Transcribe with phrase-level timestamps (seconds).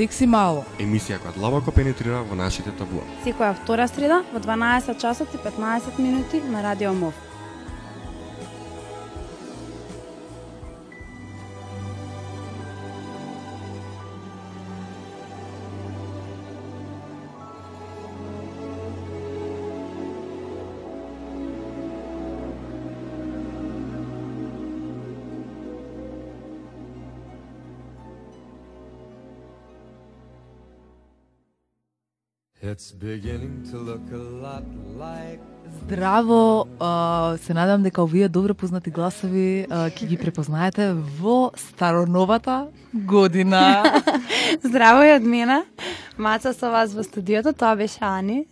[0.00, 0.62] Секси мало.
[0.80, 3.02] Емисија која длабоко пенетрира во нашите табуа.
[3.20, 7.29] Секоја втора среда во 12 часот и 15 минути на Радио МОВ.
[35.84, 42.66] Здраво, а, се надам дека овие добро познати гласови а, ќе ги препознаете во староновата
[42.94, 43.82] година.
[44.66, 45.64] Здраво и од мене.
[46.18, 48.44] Маца со вас во студиото, тоа беше Ани.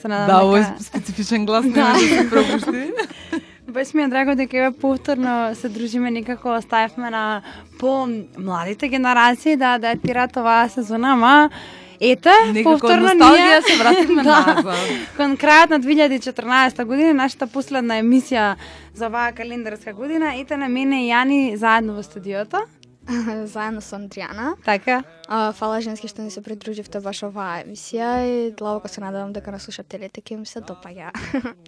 [0.00, 0.84] Се надам да, овој дека...
[0.84, 1.70] специфичен глас Да.
[1.70, 2.90] нема да се пропушти.
[3.76, 7.42] Баш ми е драго дека еве повторно се дружиме некако оставивме на
[7.78, 8.08] по
[8.38, 11.50] младите генерации да да тираат оваа сезона, ама
[12.00, 14.40] ете, Некако повторно носталгија ние се вративме Да.
[14.46, 14.76] назад.
[15.16, 18.56] Кон крајот на 2014 година, нашата последна емисија
[18.94, 22.64] за оваа календарска година, ете на мене и Јани заедно во студиото.
[23.46, 24.56] заедно со Андријана.
[24.64, 25.04] Така.
[25.28, 29.52] А, фала женски што ни се придруживте баш оваа емисија и длабоко се надевам дека
[29.54, 31.12] на слушателите ќе им се допаѓа.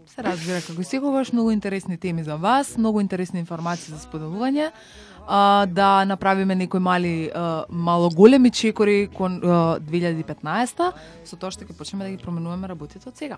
[0.07, 4.71] Се разбира како секогаш многу интересни теми за вас, многу интересни информации за споделување.
[5.31, 10.93] А, да направиме некои мали а, мало големи чекори кон а, 2015
[11.25, 13.37] со тоа што ќе почнеме да ги променуваме работите од сега.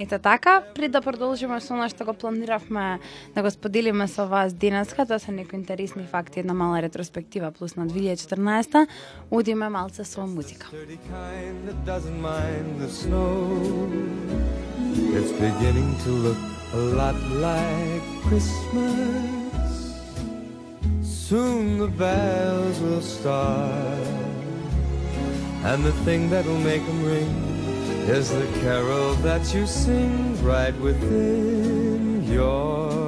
[0.00, 2.96] Ете така, пред да продолжиме со она што го планиравме
[3.34, 7.76] да го споделиме со вас денеска, тоа се некои интересни факти, една мала ретроспектива плюс
[7.76, 8.88] на 2014,
[9.30, 10.72] одиме малце со музика.
[15.18, 16.40] It's beginning to look
[16.74, 19.47] a lot like Christmas.
[21.28, 24.06] Soon the bells will start,
[25.62, 27.28] and the thing that'll make them ring
[28.08, 33.07] is the carol that you sing right within your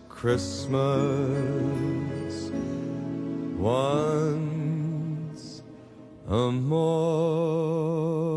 [0.21, 0.77] Christmas
[3.57, 5.63] once
[6.29, 8.30] a more.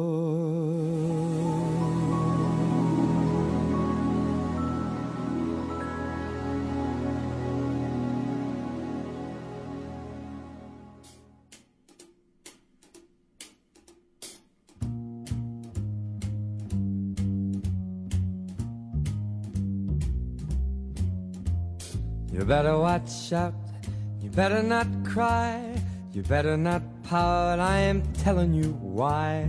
[22.44, 23.54] You better watch out.
[24.20, 25.64] You better not cry.
[26.12, 27.58] You better not pout.
[27.58, 29.48] I am telling you why.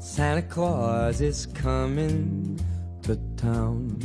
[0.00, 2.58] Santa Claus is coming
[3.02, 3.96] to town.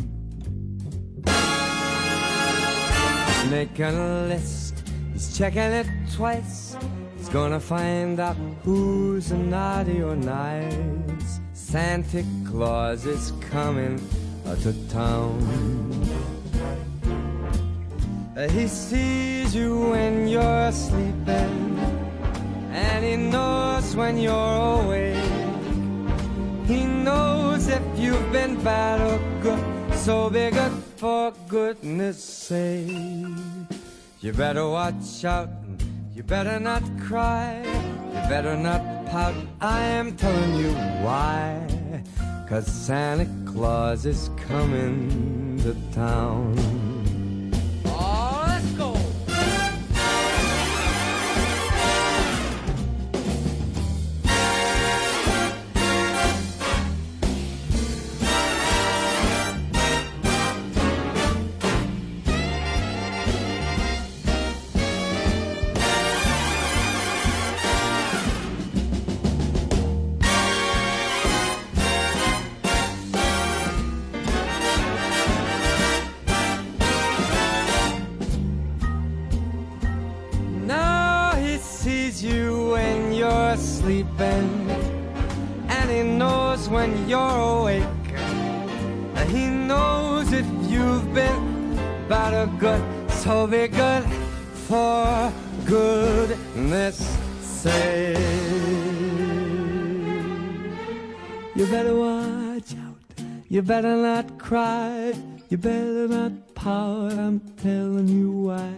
[3.49, 4.83] Making a list.
[5.11, 6.77] He's checking it twice.
[7.17, 11.39] He's gonna find out who's naughty or nice.
[11.53, 13.97] Santa Claus is coming
[14.61, 16.04] to town.
[18.35, 21.79] Uh, He sees you when you're sleeping,
[22.69, 25.15] and he knows when you're awake.
[26.67, 29.63] He knows if you've been bad or good,
[29.95, 32.91] so be good for goodness sake.
[34.19, 35.49] You better watch out,
[36.13, 39.35] you better not cry, you better not pout.
[39.61, 40.73] I am telling you
[41.05, 41.65] why.
[42.49, 46.74] Cause Santa Claus is coming to town.
[103.75, 105.13] Better not cry.
[105.49, 107.11] You better not pout.
[107.11, 108.73] I'm telling you why.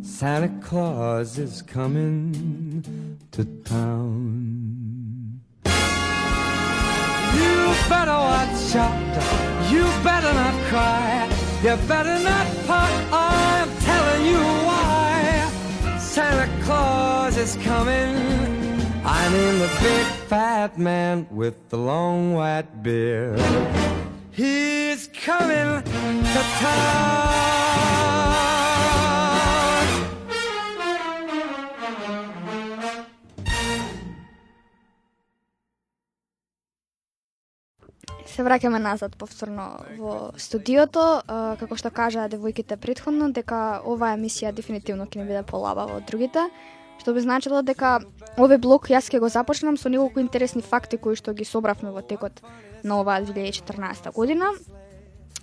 [0.00, 5.40] Santa Claus is coming to town.
[7.40, 7.58] You
[7.94, 9.14] better watch out.
[9.72, 11.28] You better not cry.
[11.64, 12.96] You better not pout.
[13.12, 15.98] I'm telling you why.
[15.98, 18.65] Santa Claus is coming.
[19.08, 23.38] I'm in the big fat man with the long white beard.
[24.32, 25.82] He's coming
[26.34, 27.46] to town.
[38.26, 41.22] Се враќаме назад повторно во студиото,
[41.56, 46.42] како што кажа девојките предходно, дека оваа емисија дефинитивно ќе не биде полабава од другите,
[47.00, 48.00] што би значило дека
[48.36, 52.02] овој блок јас ќе го започнам со неколку интересни факти кои што ги собравме во
[52.02, 52.42] текот
[52.82, 54.52] на оваа 2014 година.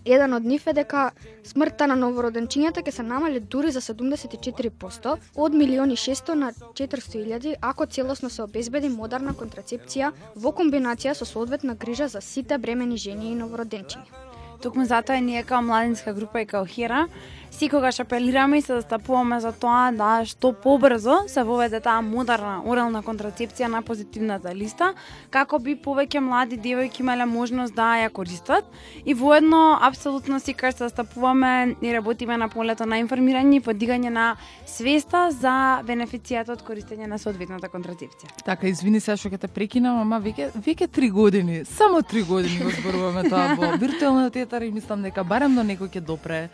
[0.06, 1.04] Еден од нив е дека
[1.48, 5.14] смртта на новороденчињата ќе се намали дури за 74%
[5.46, 11.76] од милиони 600 на 400.000 ако целосно се обезбеди модерна контрацепција во комбинација со соодветна
[11.76, 14.24] грижа за сите бремени жени и новороденчиња.
[14.64, 17.08] Токму затоа ние као младинска група и као Хера
[17.54, 23.04] секогаш апелираме и се застапуваме за тоа да што побрзо се воведе таа модерна орална
[23.06, 24.94] контрацепција на позитивната листа,
[25.30, 28.66] како би повеќе млади девојки имале можност да ја користат
[29.06, 34.36] и воедно апсолутно секогаш се застапуваме и работиме на полето на информирање и подигање на
[34.66, 38.34] свеста за бенефицијата од користење на соодветната контрацепција.
[38.46, 42.64] Така, извини се што ќе те прекинам, ама веќе веќе три години, само три години
[42.66, 46.50] го зборуваме тоа во виртуелната тетар и мислам дека барем до некој ќе допре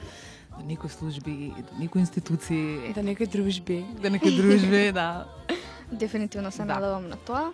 [0.60, 3.86] до некои служби, до некои институции, Да некои дружби.
[4.02, 5.26] до некои дружби, да.
[5.92, 6.66] Дефинитивно се Да.
[6.66, 7.52] надевам на тоа.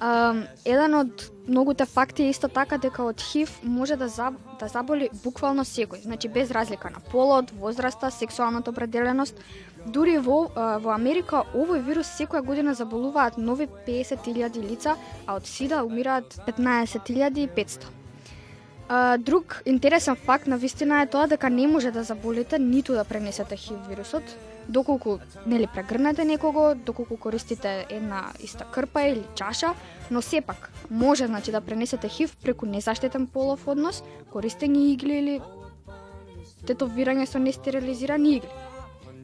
[0.00, 0.34] А,
[0.64, 5.08] еден од многуте факти е исто така дека од ХИВ може да, заб, да заболи
[5.24, 9.34] буквално секој, значи без разлика на полот, возраста, сексуалната определеност.
[9.86, 10.50] Дури во,
[10.80, 14.96] во Америка овој вирус секоја година заболуваат нови 50.000 лица,
[15.26, 18.01] а од СИДА умираат 15.500.
[18.88, 23.04] А, друг интересен факт на вистина е тоа дека не може да заболите ниту да
[23.04, 24.22] пренесете ХИВ вирусот,
[24.68, 29.74] доколку нели прегрнете некого, доколку користите една иста крпа или чаша,
[30.10, 34.02] но сепак може значи да пренесете ХИВ преку незаштитен полов однос,
[34.32, 35.40] користење игли или
[36.66, 38.50] тетовирање со нестерилизирани игли.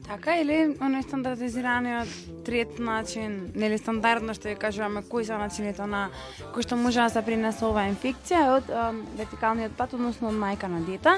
[0.09, 6.07] Така или оној стандардизираниот трет начин, нели стандардно што ја кажуваме кои се начините на
[6.53, 8.71] кои што може да се принесе оваа инфекција е од
[9.19, 11.13] вертикалниот пат, односно од мајка на дете.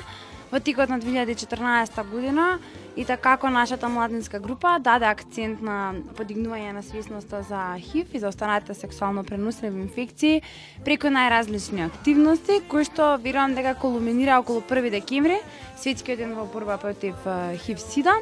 [0.52, 2.60] Во тикот на 2014 година
[2.96, 8.20] и така како нашата младинска група даде акцент на подигнување на свесноста за ХИВ и
[8.20, 10.42] за останатите сексуално преносливи инфекции
[10.86, 15.40] преку најразлични активности кои што верувам дека кулминира околу 1 декември,
[15.78, 18.18] светскиот ден во борба против е, ХИВ-СИДА,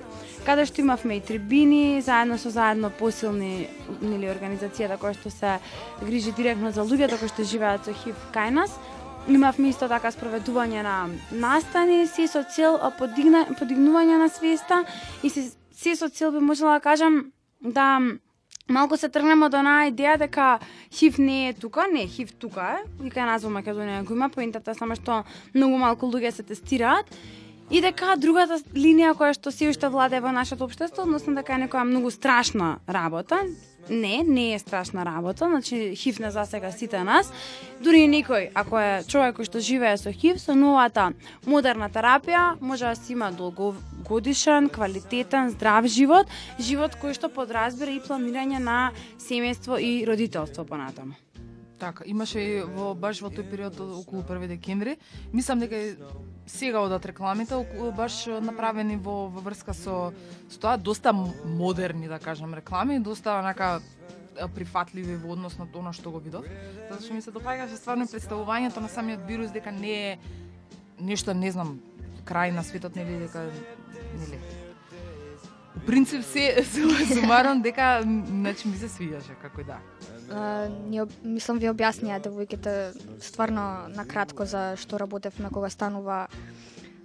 [0.45, 3.67] каде што имавме и трибини, заедно со заедно посилни
[4.01, 5.57] нели организацијата која што се
[6.05, 8.77] грижи директно за луѓето кои што живеат со ХИВ кај нас.
[9.29, 10.95] Имавме исто така спроведување на
[11.31, 14.81] настани, се со цел подигна, подигнување на свеста
[15.23, 17.31] и се, се со цел би можела да кажам
[17.61, 17.99] да
[18.69, 20.59] малку се тргнемо до на идеја дека
[20.91, 24.29] ХИВ не е тука, не, ХИВ тука е, и кај нас во Македонија го има,
[24.29, 27.05] поинтата само што многу малку луѓе се тестираат,
[27.69, 31.67] И дека другата линија која што се уште владе во нашето општество, односно дека е
[31.67, 33.43] некоја многу страшна работа,
[33.89, 37.29] не, не е страшна работа, значи ХИВ не засега сите нас.
[37.81, 41.11] Дури и некој, ако е човек кој што живее со ХИВ, со новата
[41.45, 46.25] модерна терапија, може да си има долгогодишен, квалитетен, здрав живот,
[46.57, 51.13] живот кој што подразбира и планирање на семејство и родителство понатаму.
[51.79, 54.97] Така, имаше и во баш во тој период околу 1 декември.
[55.31, 55.95] Мислам дека и
[56.45, 57.55] сега одат рекламите
[57.95, 60.11] баш направени во во врска со
[60.49, 63.81] со тоа доста модерни да кажам реклами, доста онака
[64.55, 66.45] прифатливи во однос на тоа што го видов.
[66.89, 70.19] Затоа што ми се допаѓаше стварно представувањето на самиот вирус дека не е
[70.99, 71.79] нешто, не знам,
[72.25, 73.47] крај на светот нели дека
[74.19, 74.39] нели
[75.85, 76.65] принцип се
[77.13, 79.79] сумарам дека значи ми се свиѓаше како и да.
[80.31, 82.73] А, ни, мислам ви објаснија девојките
[83.21, 86.27] стварно накратко за што работевме кога станува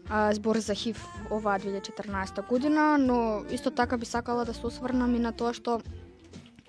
[0.09, 5.15] а, збор за ХИВ оваа 2014 година, но исто така би сакала да се осврнам
[5.15, 5.81] и на тоа што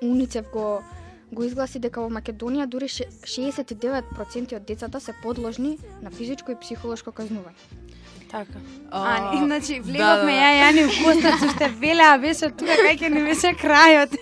[0.02, 0.84] уницев го
[1.32, 6.60] го изгласи дека во Македонија дури ше- 69% од децата се подложни на физичко и
[6.62, 7.85] психолошко казнување.
[8.32, 8.60] Така.
[8.92, 10.42] А, А, иначе да, влеговме да.
[10.42, 14.18] ја и Јани в костацу што велеа беше тука кај ќе ни беше крајот.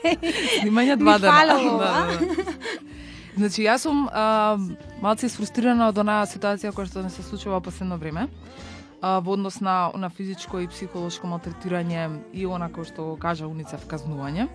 [0.62, 1.58] Снимање два дена.
[1.84, 2.54] Да, да, да.
[3.36, 4.58] Значи, јас сум а,
[5.02, 8.28] малце изфрустрирана од онаа ситуација која што не се случува во последно време
[9.02, 13.88] а, во однос на, на физичко и психолошко малтретирање и она кој што кажа Уницев
[13.90, 14.48] казнување.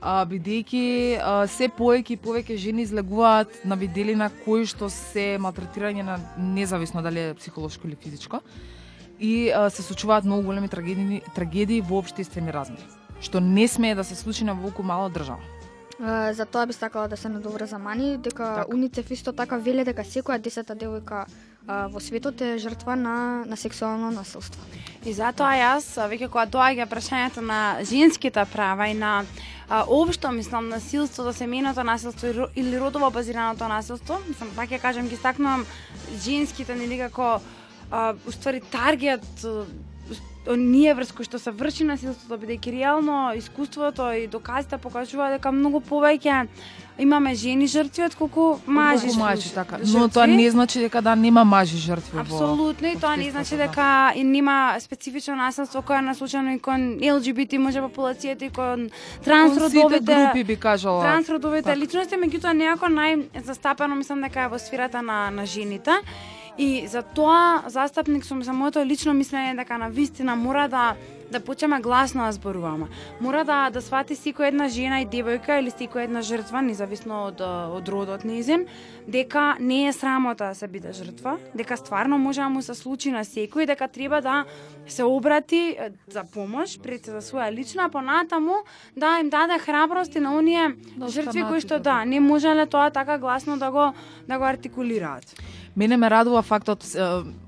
[0.00, 0.84] А, бидејќи
[1.20, 7.04] а, се повеќе и повеќе жени излегуваат на виделина кои што се малтретирање на независно
[7.04, 8.40] дали е психолошко или физичко
[9.20, 12.86] и а, се случуваат многу големи трагедии, трагедии во општествени размери
[13.20, 15.40] што не смее да се случи на волку мала држава.
[16.32, 18.64] За тоа би сакала да се надоврза Мани, дека Така.
[18.74, 21.24] Уницев исто така веле дека секоја десета девојка
[21.66, 24.60] во светот е жртва на, на сексуално насилство.
[25.04, 29.24] И затоа јас, веќе кога доаѓа прашањето на женските права и на
[29.68, 35.16] а, обшто, мислам, насилството, семејното насилство или родово базираното насилство, мислам, пак ја кажам, ги
[35.16, 35.66] стакнувам
[36.22, 37.40] женските нели како
[37.90, 39.64] а, уствари таргет а,
[40.48, 45.80] оние врз кои што се врши насилството, бидејќи реално искуството и доказите покажува дека многу
[45.80, 46.46] повеќе
[46.98, 49.54] имаме жени жртви отколку мажи Колку мажи жртви.
[49.54, 49.78] така.
[49.84, 53.56] Но тоа не значи дека да нема мажи жртви во Апсолутно, и тоа не значи
[53.56, 53.66] да.
[53.66, 58.90] дека и нема специфично насилство кое е насочено и кон ЛГБТ може популацијата и кон
[59.24, 61.02] трансродовите групи би кажала.
[61.02, 61.78] трансродовите Така.
[61.78, 65.92] личности, меѓутоа некако најзастапено мислам дека е во сферата на на жените.
[66.58, 70.94] И за тоа застапник сум за моето лично мислење дека на вистина мора да
[71.30, 72.86] да почнеме гласно да зборуваме.
[73.20, 77.40] Мора да да свати секоја една жена и девојка или секоја една жртва, независно од
[77.40, 78.66] од родот незин,
[79.08, 83.10] дека не е срамота да се биде жртва, дека стварно може да му се случи
[83.10, 84.44] на секој, дека треба да
[84.86, 88.62] се обрати за помош пред за своја лична, понатаму
[88.96, 92.90] да им даде храброст и на оние Да жртви кои што да, не можеле тоа
[92.90, 93.92] така гласно да го
[94.28, 95.34] да го артикулираат.
[95.76, 96.84] Мене ме радува фактот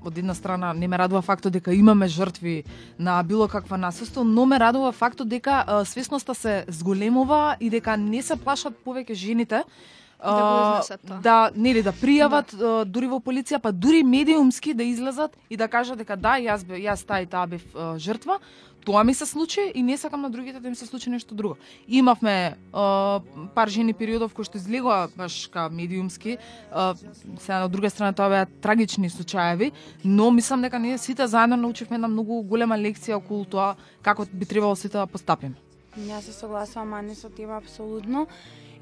[0.05, 2.63] од една страна не ме радува фактот дека имаме жртви
[2.99, 8.21] на било каква насилство, но ме радува фактот дека свесноста се зголемува и дека не
[8.21, 9.63] се плашат повеќе жените
[10.23, 10.81] Да
[11.23, 12.85] да нели да пријават да.
[12.85, 16.81] дури во полиција, па дури медиумски да излезат и да кажат дека да, јас бе,
[16.83, 17.63] јас таа и таа бев
[17.97, 18.39] жртва,
[18.85, 21.55] тоа ми се случи и не сакам на другите да им се случи нешто друго.
[21.87, 23.19] Имавме а,
[23.55, 26.37] пар жени периодов кои што излегоа баш ка медиумски,
[26.71, 26.95] а,
[27.39, 29.71] сега на друга страна тоа беа трагични случаеви,
[30.05, 34.45] но мислам дека ние сите заедно научивме една многу голема лекција околу тоа како би
[34.45, 35.55] требало сите да постапиме.
[35.97, 38.27] Јас се согласувам Ани со тема апсолутно.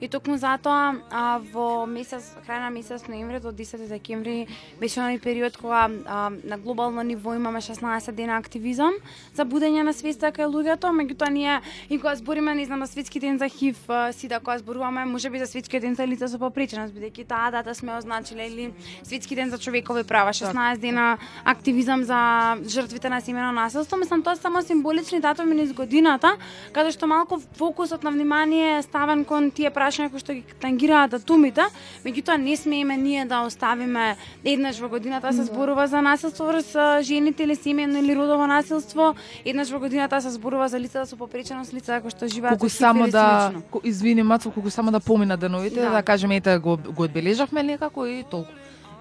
[0.02, 4.46] И токму затоа а, во месец, крај на месец ноември до 10 декември
[4.78, 8.94] беше оној период кога а, на глобално ниво имаме 16 дена активизам
[9.34, 13.20] за будење на свеста кај луѓето, меѓутоа ние и кога збориме, не знам, на светски
[13.20, 16.38] ден за ХИВ, а, си да кога зборуваме, можеби за светскиот ден за лица со
[16.38, 22.04] попреченост, бидејќи таа дата сме означиле или светски ден за човекови права, 16 дена активизам
[22.04, 26.38] за жртвите на семено насилство, мислам тоа само символични датуми низ годината,
[26.72, 31.12] каде што малку фокусот на внимание е ставен кон тие прашања кои што ги тангираат
[31.16, 31.66] датумите,
[32.04, 36.76] меѓутоа не смееме ние да оставиме еднаш во годината да се зборува за насилство врз
[37.02, 39.16] жените или семено или родово насилство,
[39.46, 43.08] еднаш во годината се зборува за лицата со попреченост, лица кои што живеат со само
[43.08, 43.54] да
[43.84, 45.92] извини Мацо, колку само да помина деновите, да, Да.
[45.92, 48.52] да кажеме ете го го одбележавме некако и толку.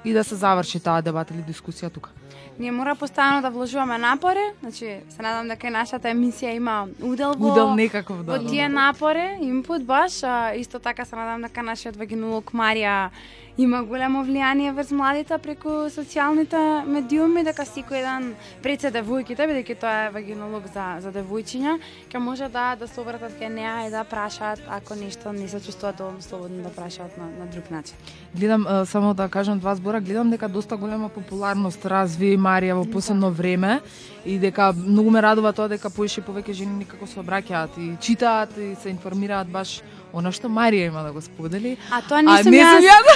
[0.04, 2.10] И да се заврши таа дебата или дискусија тука.
[2.58, 7.34] Ние мора постојано да вложуваме напори, значи се надам дека и нашата емисија има удел
[7.36, 8.32] во Удел некаков да.
[8.32, 8.74] во да, тие да.
[8.74, 13.10] напори, импут баш, а, исто така се надам дека нашиот вагинолог Марија
[13.58, 18.26] има големо влијание врз младите преку социјалните медиуми, дека секој еден
[18.62, 21.78] пред се девојките, бидејќи тоа е вагинолог за за девојчиња,
[22.12, 25.60] ќе може да да се обратат кај неа и да прашаат ако нешто не се
[25.60, 27.96] чувствуваат доволно слободно да прашаат на, на друг начин.
[28.34, 33.30] Гледам само да кажам два збора, гледам дека доста голема популарност разви Марија во последно
[33.30, 33.80] време
[34.26, 38.58] и дека многу ме радува тоа дека поише повеќе жени никако се обраќаат и читаат
[38.58, 39.80] и се информираат баш
[40.12, 41.76] она што Марија има да го сподели.
[41.90, 42.72] А тоа не сум не јас.
[42.72, 43.14] сум ја да,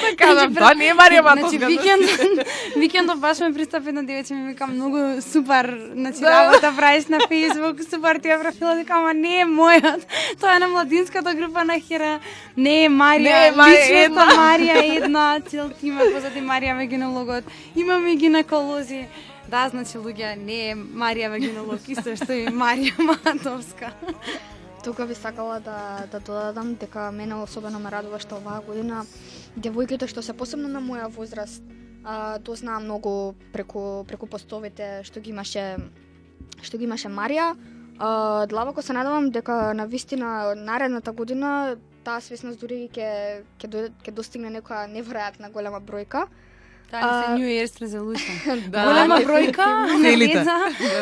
[0.04, 1.66] да кажам, Значи, тоа не е Марија Значи Матовска.
[1.66, 2.46] викенд
[2.76, 6.30] викендов баш ме пристапи на девојче ми вика многу супер, значи Да.
[6.30, 10.02] работа правиш на Facebook, супер ти ја профила, дека ама не е мојот.
[10.40, 12.20] Тоа е на младинската група на Хера.
[12.56, 14.36] Не е Марија, Не е Марија, личноста.
[14.36, 17.44] Марија е една, цел тима позади Марија вегинологот.
[17.76, 19.06] Имаме гинеколози.
[19.48, 23.92] Да, значи луѓе, не е Марија вегинолог, исто што и Марија Матовска.
[24.86, 29.00] Тука би сакала да да додадам дека мене особено ме радува што оваа година
[29.58, 31.58] девојките што се посебно на моја возраст
[32.04, 35.64] а, дознаа многу преку преку постовите што ги имаше
[36.62, 37.56] што ги имаше Марија.
[37.98, 44.14] А, длабоко се надавам дека на вистина наредната година таа свесност дури ќе ќе ќе
[44.14, 46.28] достигне некоја неверојатна голема бројка.
[46.90, 48.68] Таа се New Year's resolution.
[48.70, 49.66] Да, Голема бројка
[50.02, 50.56] на деца,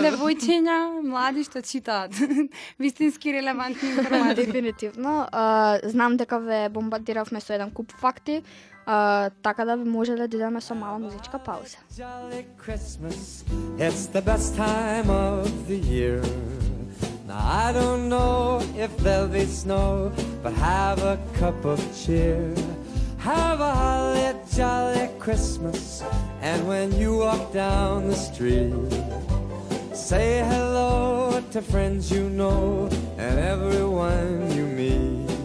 [0.04, 2.16] девојчиња, млади што читаат
[2.80, 4.46] вистински релевантни информации.
[4.46, 5.28] Дефинитивно.
[5.32, 8.42] А, знам дека ве бомбардиравме со еден куп факти,
[8.86, 11.76] а, така да би можеле да идеме со мала музичка пауза.
[13.78, 16.22] It's the best time of the year.
[17.26, 20.12] Now I don't know if there'll be snow,
[20.42, 22.54] but have a cup of cheer.
[23.24, 26.02] Have a holly jolly Christmas,
[26.42, 28.74] and when you walk down the street,
[29.94, 35.38] say hello to friends you know and everyone you meet.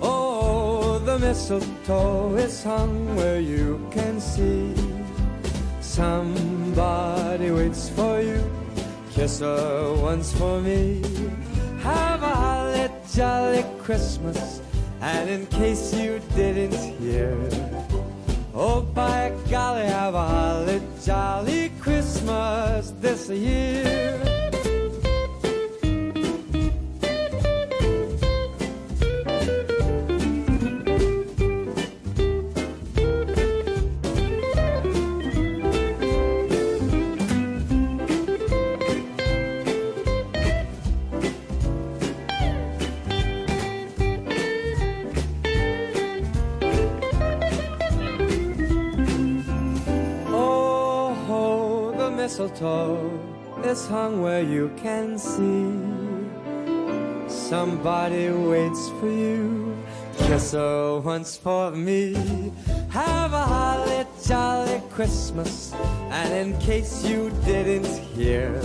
[0.00, 4.72] Oh, the mistletoe is hung where you can see.
[5.82, 8.40] Somebody waits for you.
[9.10, 11.02] Kiss her once for me.
[11.82, 14.62] Have a holly jolly Christmas.
[15.00, 17.34] And in case you didn't hear,
[18.54, 24.49] oh by golly, have a holly jolly Christmas this year.
[52.40, 53.20] Mistletoe
[53.64, 55.68] is hung where you can see.
[57.28, 59.76] Somebody waits for you.
[60.16, 62.14] Kiss her once for me.
[62.88, 65.74] Have a holly jolly Christmas.
[66.10, 68.58] And in case you didn't hear,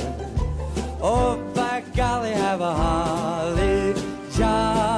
[1.01, 3.93] oh, by golly, have a holly
[4.37, 4.94] jolly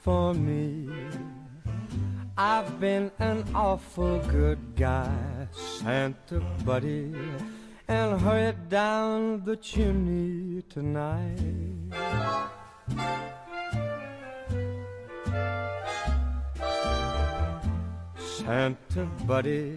[0.00, 0.88] for me.
[2.36, 7.12] I've been an awful good guy, Santa buddy,
[7.88, 11.38] and hurried down the chimney tonight.
[18.16, 19.76] Santa buddy,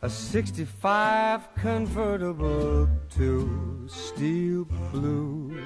[0.00, 5.56] a 65 convertible to steel blue.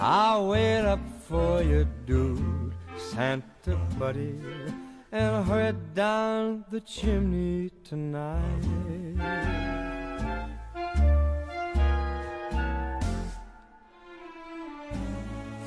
[0.00, 4.38] I'll wait up for you, dude, Santa buddy,
[5.10, 8.42] and hurry down the chimney tonight.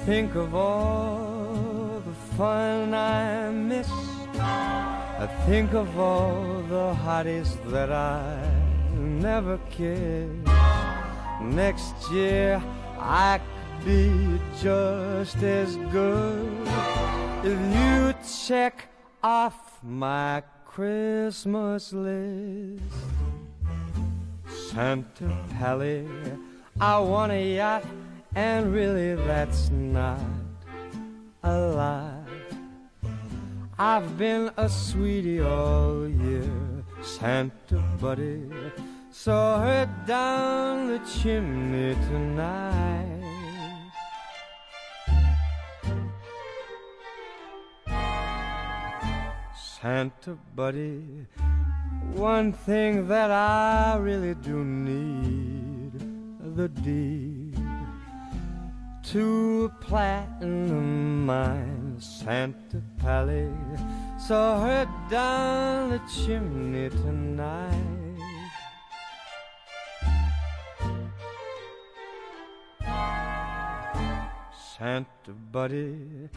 [0.06, 3.92] Think of all the fun I missed.
[4.40, 8.50] I think of all the hotties that I
[8.96, 10.48] never kissed.
[11.42, 12.62] Next year
[13.00, 13.42] I
[13.88, 16.68] be just as good
[17.42, 18.14] if you
[18.46, 18.90] check
[19.24, 22.84] off my Christmas list.
[24.70, 26.06] Santa Pally,
[26.82, 27.86] I want a yacht,
[28.36, 30.20] and really that's not
[31.44, 32.28] a lot.
[33.80, 38.44] I've been a sweetie all year, Santa buddy.
[39.12, 43.27] Saw her down the chimney tonight.
[49.82, 51.28] Santa buddy,
[52.14, 55.92] one thing that I really do need
[56.56, 57.56] the deed
[59.12, 63.52] to a platinum mine, Santa Pally.
[64.18, 68.18] Saw her down the chimney tonight.
[74.76, 76.30] Santa buddy,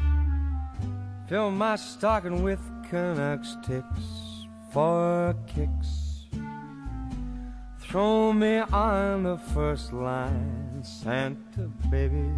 [1.27, 6.27] fill my stocking with Canucks ticks for kicks.
[7.79, 12.33] Throw me on the first line, Santa baby.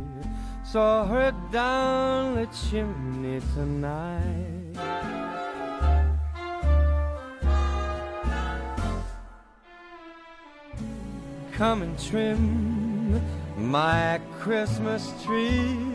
[0.62, 4.76] Saw her down the chimney tonight.
[11.52, 13.22] Come and trim
[13.56, 15.92] my Christmas tree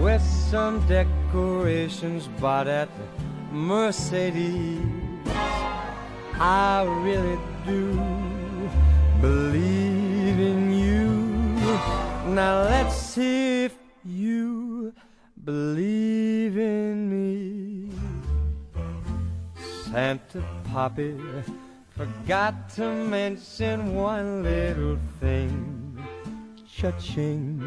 [0.00, 2.88] with some decorations bought at
[3.52, 4.80] Mercedes.
[6.40, 7.94] I really do
[9.20, 11.10] believe in you.
[12.34, 14.94] Now let's see if you
[15.44, 17.90] believe in me.
[19.84, 21.14] Santa Poppy
[21.90, 26.02] forgot to mention one little thing.
[26.66, 27.62] Cha-ching.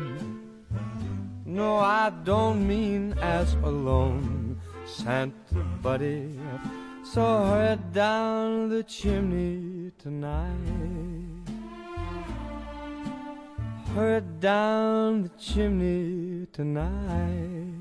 [1.45, 4.44] No, I don't mean as alone,
[4.85, 6.39] Santa Buddy.
[7.03, 10.51] Saw her down the chimney tonight.
[13.95, 17.73] Her down the chimney tonight.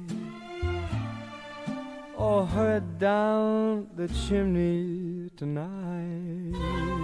[2.16, 7.03] Oh, her down the chimney tonight.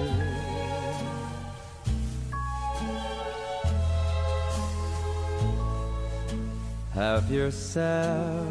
[6.93, 8.45] Have yourself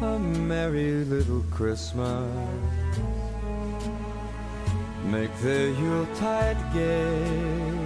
[0.00, 2.32] a merry little Christmas.
[5.04, 7.84] Make the Yuletide gay.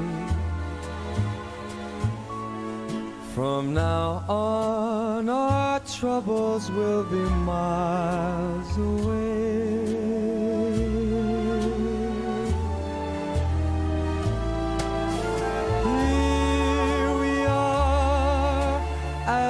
[3.34, 10.17] From now on, our troubles will be miles away.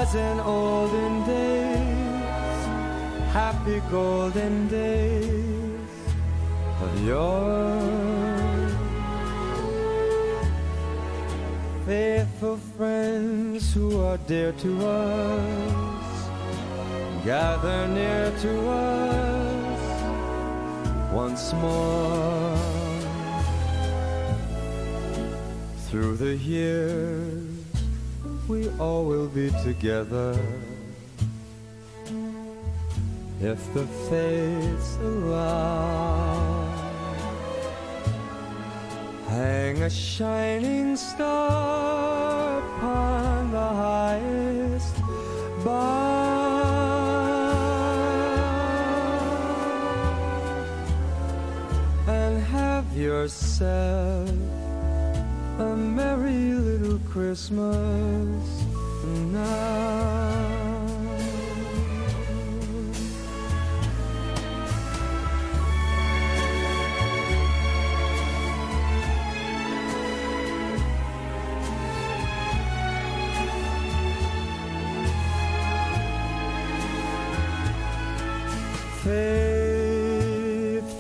[0.09, 2.67] As in olden days,
[3.33, 5.91] happy golden days
[6.81, 8.69] of yore.
[11.85, 16.29] Faithful friends who are dear to us,
[17.25, 19.81] gather near to us
[21.13, 22.57] once more.
[25.91, 27.38] Through the years,
[28.49, 30.37] we all will be together.
[33.41, 36.67] If the fates allow,
[39.29, 44.97] hang a shining star upon the highest
[45.63, 46.09] bough,
[52.09, 54.48] and have yourself
[57.11, 58.65] Christmas
[59.33, 60.09] now.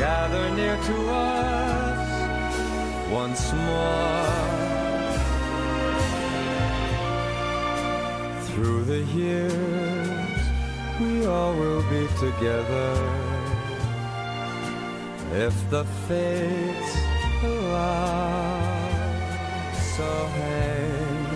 [0.00, 2.08] gather near to us
[3.10, 4.30] once more.
[8.46, 10.40] Through the years,
[11.00, 12.92] we all will be together
[15.46, 16.92] if the fates
[17.44, 18.70] allow.
[19.96, 21.26] So hang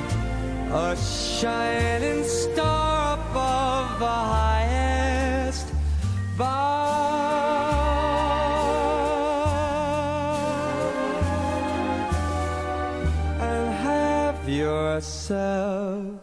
[0.73, 4.54] a shining star above the highest
[15.31, 16.14] myself.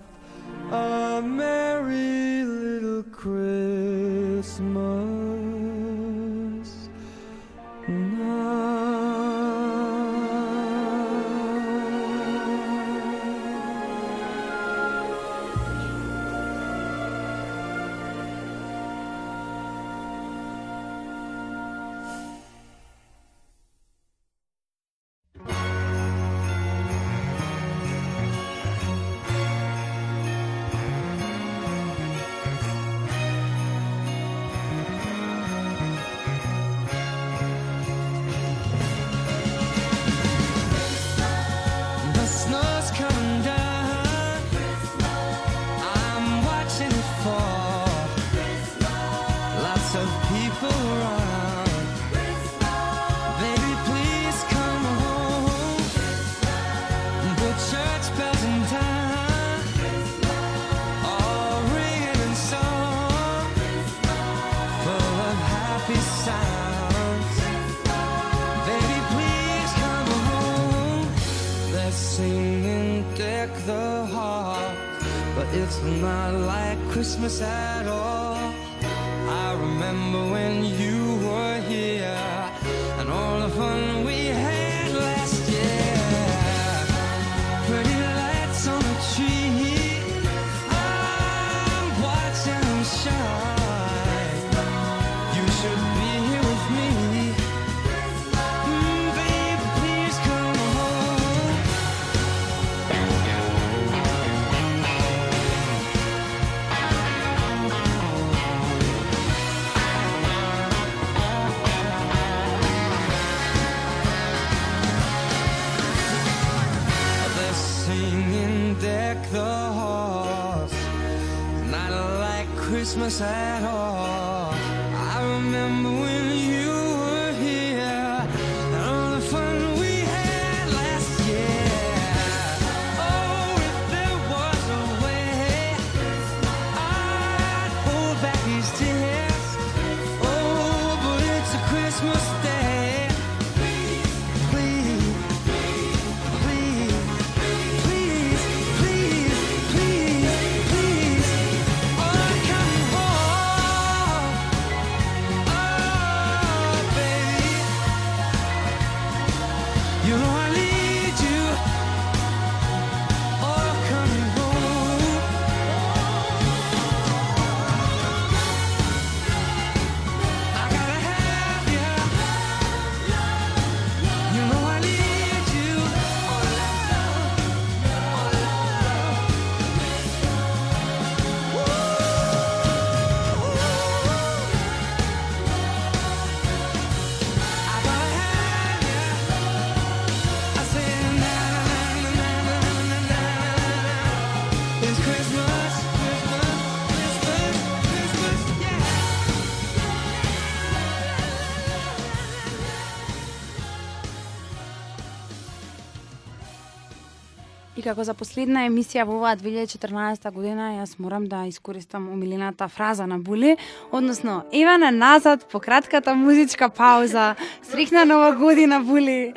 [207.81, 213.07] И како за последна емисија во оваа 2014 година, јас морам да искористам умилената фраза
[213.09, 213.55] на Були,
[213.91, 217.33] односно, Ивана назад по кратката музичка пауза.
[217.63, 219.33] Срекна нова година, Були.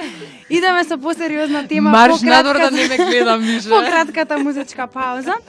[0.51, 1.91] Идеме со посериозна тема.
[1.91, 3.69] Марш по надвор да не ме гледам више.
[3.69, 5.41] по кратката музичка пауза.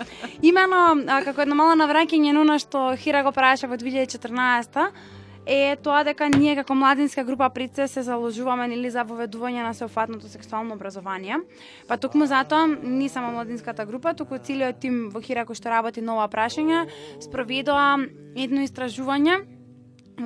[0.41, 4.87] Имено, како едно мало навраќање на она што Хира го правеше во 2014
[5.45, 10.27] е тоа дека ние како младинска група Прице се заложуваме нели за воведување на сеофатното
[10.27, 11.37] сексуално образование.
[11.87, 16.01] Па токму затоа не само младинската група, туку целиот тим во Хира кој што работи
[16.01, 17.97] нова прашања, прашање спроведоа
[18.35, 19.54] едно истражување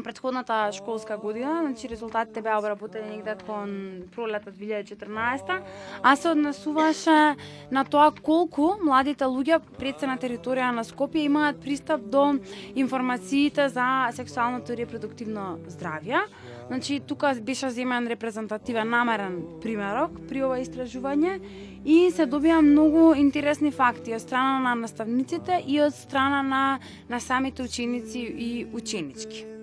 [0.03, 3.69] предходната школска година, значи резултатите беа обработени негде кон
[4.15, 5.61] пролетот 2014,
[6.03, 7.35] а се однесуваше
[7.71, 12.39] на тоа колку младите луѓе пред се на територија на Скопје имаат пристап до
[12.75, 16.21] информациите за сексуалното и репродуктивно здравје.
[16.67, 21.39] Значи, тука беше земен репрезентативен намерен примерок при ова истражување
[21.85, 27.19] и се добија многу интересни факти од страна на наставниците и од страна на, на
[27.19, 29.58] самите ученици и ученички.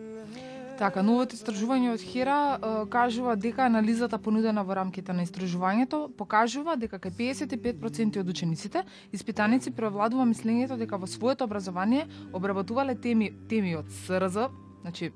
[0.76, 6.76] Така, новото истражување од Хера е, кажува дека анализата понудена во рамките на истражувањето покажува
[6.76, 8.82] дека кај 55% од учениците
[9.16, 14.50] испитаници превладува мислењето дека во своето образование обработувале теми теми од СРЗ,
[14.82, 15.12] значи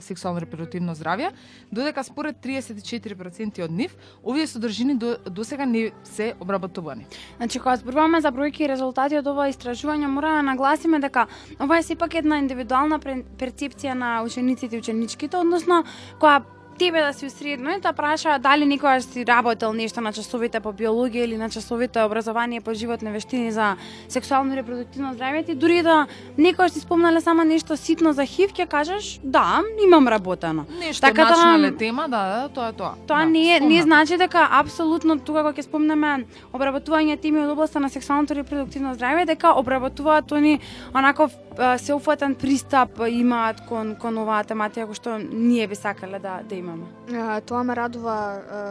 [0.00, 1.32] сексуално репродуктивно здравје,
[1.72, 7.06] додека според 34% од нив овие содржини до, до сега не се обработувани.
[7.36, 11.26] Значи, кога зборуваме за бројки и резултати од ова истражување, мора да нагласиме дека
[11.60, 15.84] ова е сепак една индивидуална перцепција на учениците и ученичките, односно,
[16.20, 16.42] која
[16.80, 21.24] тебе да си усредно да праша дали никогаш си работел нешто на часовите по биологија
[21.28, 23.76] или на часовите образование по животни вештини за
[24.08, 26.06] сексуално и репродуктивно здравје, ти дури да
[26.38, 30.64] некогаш ти спомнале само нешто ситно за ХИВ, ќе кажеш, да, имам работено.
[30.78, 32.92] Нешто Така да- тема, да, да, тоа е тоа.
[33.06, 37.52] Тоа да, не е, не значи дека апсолутно тука кога ќе спомнеме обработување теми од
[37.52, 40.60] областа на сексуалното и репродуктивно здравје, дека обработуваат они
[40.94, 46.40] онаков а, сеофатен пристап имаат кон кон оваа тематика кој што ние би сакале да
[46.42, 46.88] да имаме.
[47.12, 48.64] А, Тоа ме радува а,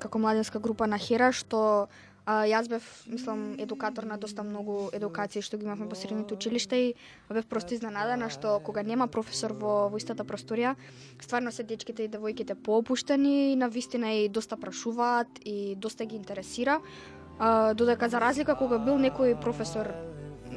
[0.00, 1.88] како младинска група на Хера што
[2.28, 6.76] А, јас бев, мислам, едукатор на доста многу едукации што ги имавме по средните училишта
[6.76, 6.90] и
[7.30, 10.74] бев просто изненадена што кога нема професор во, во истата просторија,
[11.24, 16.20] стварно се дечките и девојките поопуштени и на вистина и доста прашуваат и доста ги
[16.20, 16.82] интересира.
[17.38, 19.88] А, додека за разлика кога бил некој професор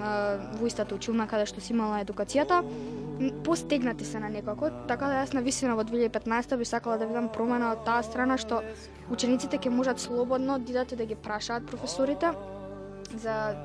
[0.02, 2.62] во истата училна каде што си имала едукацијата,
[3.46, 7.30] постегнати се на некако, така да јас на висина во 2015 би сакала да видам
[7.30, 8.64] промена од таа страна што
[9.12, 12.34] учениците ќе можат слободно да и да ги прашаат професорите
[13.14, 13.56] за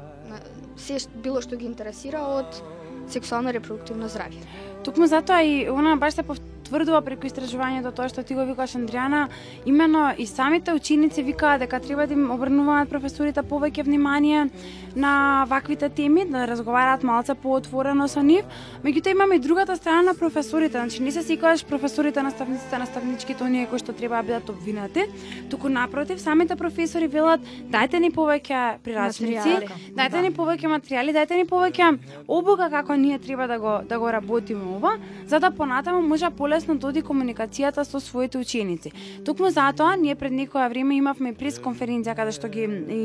[0.77, 2.62] се било што ги интересира од
[3.09, 4.42] сексуално репродуктивно здравје.
[4.85, 6.22] Токму затоа и она баш се
[6.66, 9.29] потврдува преку истражувањето тоа што ти го викаш Андријана,
[9.66, 14.48] имено и самите ученици викаат дека треба да им обрнуваат професорите повеќе внимание
[14.96, 18.44] на ваквите теми, да разговараат малце поотворено со нив.
[18.83, 23.66] Меѓутоа имаме и другата страна на професорите, значи не се секогаш професорите, наставниците, наставничките оние
[23.66, 25.07] кои што треба да бидат обвинати,
[25.50, 29.70] туку напротив самите професори велат дајте ни повеќе прирачници.
[29.94, 34.11] Дајте ни повеќе материјали, дајте ни повеќе обука како ние треба да го да го
[34.12, 38.88] работиме ова, за да понатаму може полесно доди комуникацијата со своите ученици.
[39.25, 43.03] Токму затоа ние пред некоја време имавме пресконференција каде што ги и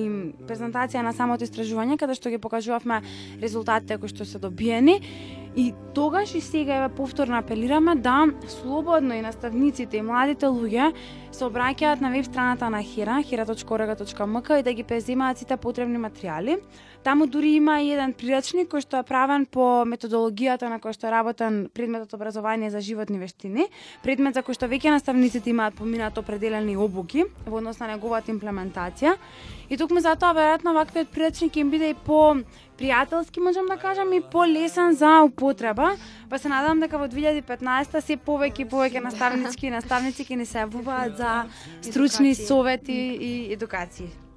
[0.47, 3.01] презентација на самото истражување каде што ги покажувавме
[3.43, 5.01] резултатите кои што се добиени
[5.55, 10.93] И тогаш и сега еве повторно апелираме да слободно и наставниците и младите луѓе
[11.31, 16.61] се обраќаат на веб страната на Хера, hera.org.mk и да ги преземаат сите потребни материјали.
[17.03, 21.07] Таму дури има и еден прирачник кој што е правен по методологијата на кој што
[21.09, 23.65] е работен предметот образование за животни вештини,
[24.03, 29.15] предмет за кој што веќе наставниците имаат поминато определени обуки во однос на неговата имплементација.
[29.73, 32.37] И токму затоа веројатно ваквиот прирачник ќе им биде и по
[32.77, 35.95] пријателски, можам да кажам, и полесен за употреба,
[36.29, 40.45] па се надам дека во 2015 се повеќе и повеќе наставнички и наставници ќе ни
[40.45, 41.31] се јавуваат за
[41.81, 44.30] стручни совети и едукации.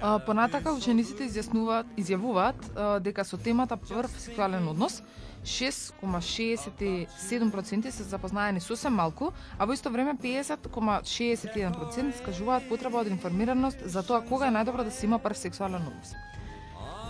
[0.00, 2.56] Понатака учениците изјаснуваат, изјавуваат
[3.04, 5.02] дека со темата прв сексуален однос
[5.44, 14.02] 6,67% се запознаени сосем малку, а во исто време 50,61% скажуваат потреба од информираност за
[14.02, 16.14] тоа кога е најдобро да се има прв сексуален однос.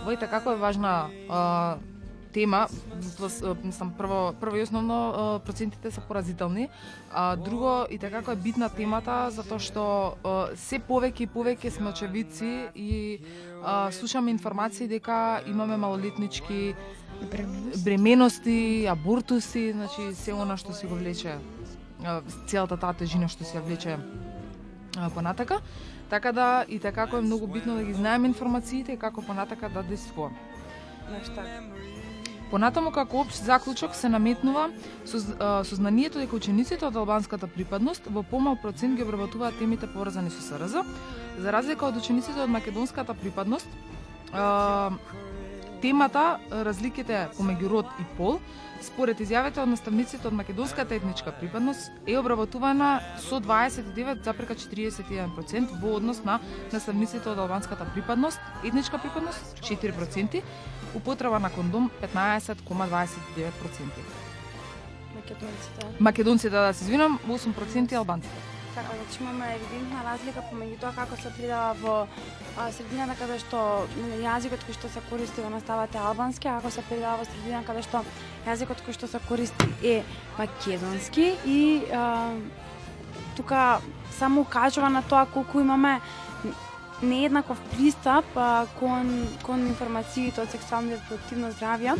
[0.03, 1.77] Ова така како е важна а,
[2.33, 2.67] тема,
[3.63, 6.69] мислам, прво, прво и основно процентите се поразителни,
[7.11, 9.85] а друго и како е битна темата затоа што
[10.55, 13.19] се повеќе и повеќе сме очевидци и
[13.63, 16.73] а, слушаме информации дека имаме малолетнички
[17.85, 21.37] бременности, абортуси, значи се она што си го влече
[22.47, 23.97] целата таа тежина што си ја влече
[25.13, 25.61] понатака.
[26.09, 29.83] Така да и како е многу битно да ги знаеме информациите и како понатака да
[29.83, 30.35] действуваме.
[31.11, 31.43] Нешта.
[32.51, 34.69] Понатаму како општ заклучок се наметнува
[35.07, 40.29] соз- а, сознанието дека учениците од албанската припадност во помал процент ги обработуваат темите поврзани
[40.29, 40.83] со СРЗ,
[41.39, 43.67] за разлика од учениците од македонската припадност.
[44.33, 44.91] а,
[45.81, 48.39] темата разликите помеѓу род и пол
[48.81, 56.39] според изјавите од наставниците од македонската етничка припадност е обработувана со 29,41% во однос на
[56.71, 60.41] наставниците од албанската припадност, етничка припадност 4%,
[60.95, 63.51] употреба на кондом 15,29%.
[65.15, 65.85] Македонците.
[65.99, 68.35] Македонците, да се извинам, 8% албанците.
[68.75, 71.95] Така, значи имаме евидентна разлика помеѓу тоа како се придава во
[72.55, 73.83] а, средината каде што
[74.23, 77.65] јазикот кој што се користи во наставата е албански, а како се придава во средина
[77.67, 78.05] каде што
[78.47, 79.97] јазикот кој што се користи е
[80.39, 81.59] македонски и
[81.91, 82.31] а,
[83.35, 83.81] тука
[84.15, 85.99] само укажува на тоа колку имаме
[87.01, 91.97] нееднаков пристап а, кон кон информациите од сексуално и репродуктивно здравје.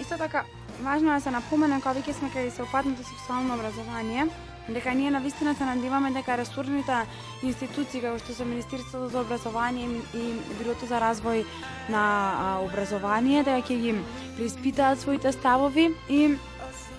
[0.00, 0.44] Исто така,
[0.82, 4.26] важно е да се напомене кога веќе сме кај сеопатното сексуално образование,
[4.68, 7.04] дека ние навистина се надеваме дека ресурсните
[7.42, 10.24] институции како што се Министерството за образование и
[10.58, 11.44] Бирото за развој
[11.88, 13.94] на а, образование дека ќе ги
[14.36, 16.36] преиспитаат своите ставови и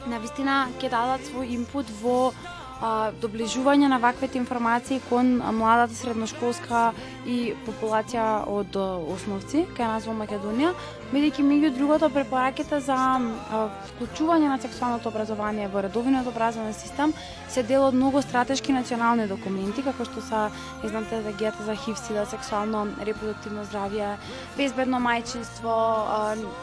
[0.08, 2.34] навистина ќе дадат свој импут во
[3.22, 6.92] доближување на ваквите информации кон младата средношколска
[7.28, 8.76] и популација од
[9.16, 10.74] основци кај нас во Македонија,
[11.12, 12.96] бидејќи меѓу другото препораките за
[13.90, 17.12] вклучување на сексуалното образование во редовниот образовен систем
[17.52, 20.44] се дел од многу стратешки национални документи, како што се,
[20.84, 24.14] не знам, стратегијата за ХИВ, сида, сексуално репродуктивно здравје,
[24.56, 25.76] безбедно мајчинство,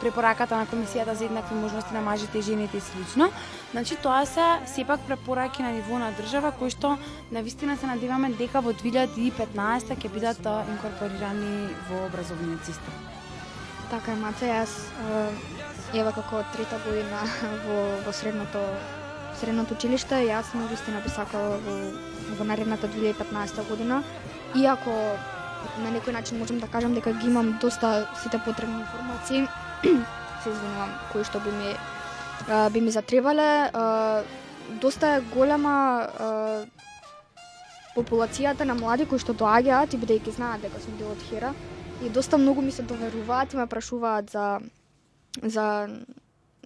[0.01, 3.29] препораката на Комисијата за еднакви можности на мажите и жените и слично.
[3.71, 6.97] Значи тоа се сепак препораки на ниво на држава кои што
[7.31, 13.18] на вистина се надеваме дека во 2015 ќе бидат инкорпорирани во образовниот систем.
[13.89, 17.23] Така е, Маце, јас е, ева како трета година
[17.65, 18.61] во, во средното
[19.39, 21.75] средното училиште, јас на вистина би сакала во,
[22.37, 24.01] во наредната 2015 година,
[24.55, 24.93] иако
[25.79, 29.47] на некој начин можам да кажам дека ги имам доста сите потребни информации.
[30.43, 31.73] се извинувам, кои што би ми
[32.73, 33.71] би ми затребале.
[34.81, 36.07] Доста е голема
[37.95, 41.53] популацијата на млади кои што доаѓаат и бидејќи знаат дека сум дел од Хера
[42.05, 44.59] и доста многу ми се доверуваат и ме прашуваат за
[45.43, 45.89] за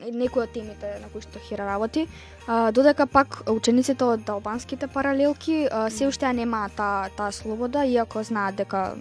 [0.01, 2.07] некои од темите на кои што Хера работи.
[2.47, 7.85] А, додека пак учениците од албанските паралелки а, се уште ја немаат таа та слобода,
[7.85, 8.95] иако знаат дека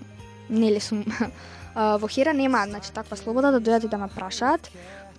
[0.48, 1.04] нели сум
[1.74, 4.70] а, во Хера немаат значи таква слобода да дојдат и да ме прашаат.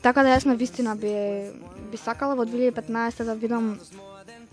[0.02, 1.52] Така да јас на вистина би
[1.92, 3.80] би сакала во 2015 да видам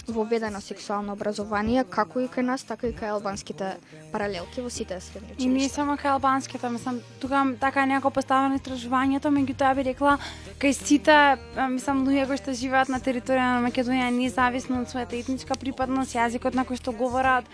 [0.09, 3.77] воведено сексуално образование како и кај нас, така и кај албанските
[4.13, 5.75] паралелки во сите средни И не училишта.
[5.75, 10.19] само кај албанските, мислам, тука така е некако поставено истражувањето, меѓутоа би рекла
[10.59, 11.37] кај сите,
[11.69, 16.55] мислам, луѓе кои што живеат на територија на Македонија независно од својата етничка припадност, јазикот
[16.55, 17.45] на кој што говорат,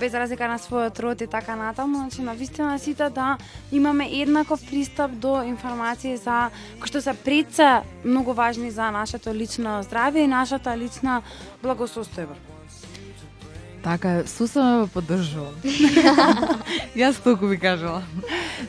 [0.00, 3.38] без разлика на својот род и така натаму, значи на вистина сите да
[3.72, 6.50] имаме еднаков пристап до информации за
[6.80, 11.22] кои што се пред се многу важни за нашето лично здравје и нашата лична
[12.02, 12.34] благосостојба.
[13.82, 15.54] Така е, сусама ве поддржувам.
[16.96, 18.04] Јас толку ви кажала.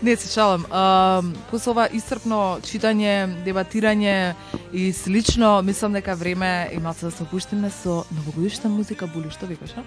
[0.02, 0.66] Не се шалам.
[0.72, 1.22] А,
[1.52, 4.34] после ова исцрпно читање, дебатирање
[4.74, 9.46] и слично, мислам дека време и малце да се опуштиме со новогодишна музика, Були, што
[9.46, 9.84] викаш, а?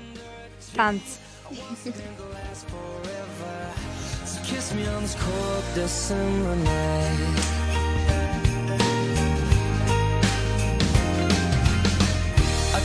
[0.77, 1.19] Танц.
[4.47, 7.67] Kiss me on this cold December night.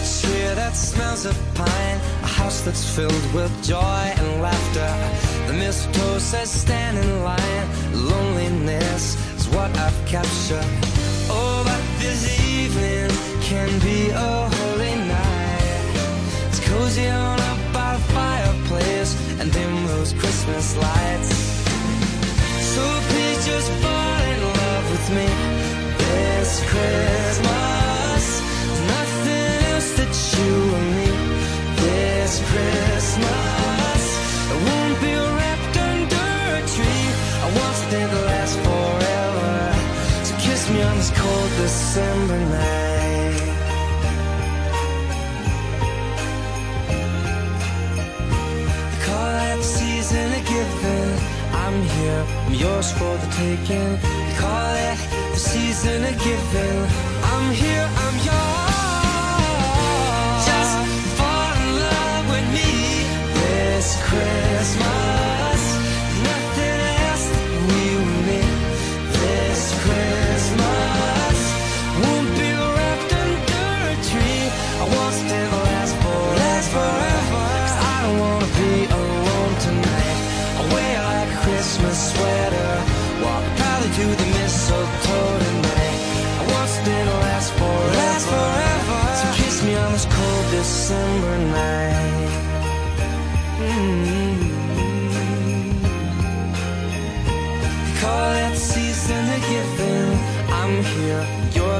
[0.01, 4.91] Tree that smells of pine, a house that's filled with joy and laughter.
[5.47, 7.67] The mistletoe says stand in line.
[7.93, 9.03] Loneliness
[9.37, 10.65] is what I've captured.
[11.29, 13.09] Oh, but this evening
[13.41, 15.93] can be a holy night.
[16.47, 21.31] It's cozy on up by the fireplace and dim those Christmas lights.
[22.73, 25.27] So please just fall in love with me
[25.97, 27.80] this Christmas.
[30.11, 31.07] You and me
[31.79, 34.01] this Christmas.
[34.51, 37.07] I won't be wrapped under a tree.
[37.39, 39.53] I want something to last forever.
[40.25, 43.55] So kiss me on this cold December night.
[49.05, 51.11] Call that the season of giving.
[51.63, 53.97] I'm here, I'm yours for the taking.
[54.35, 54.97] Call it
[55.31, 56.79] the season of giving.
[57.31, 58.70] I'm here, I'm yours.
[64.11, 65.10] Christmas.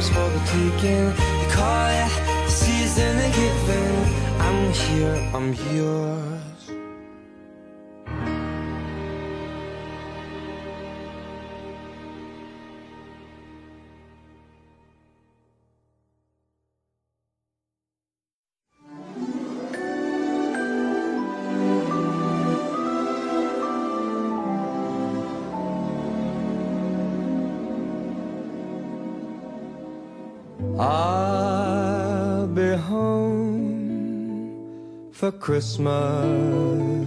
[0.02, 1.08] Yours for the taking.
[1.42, 2.12] You call it
[2.46, 4.40] the season of giving.
[4.40, 6.31] I'm here, I'm yours.
[35.62, 37.06] Christmas.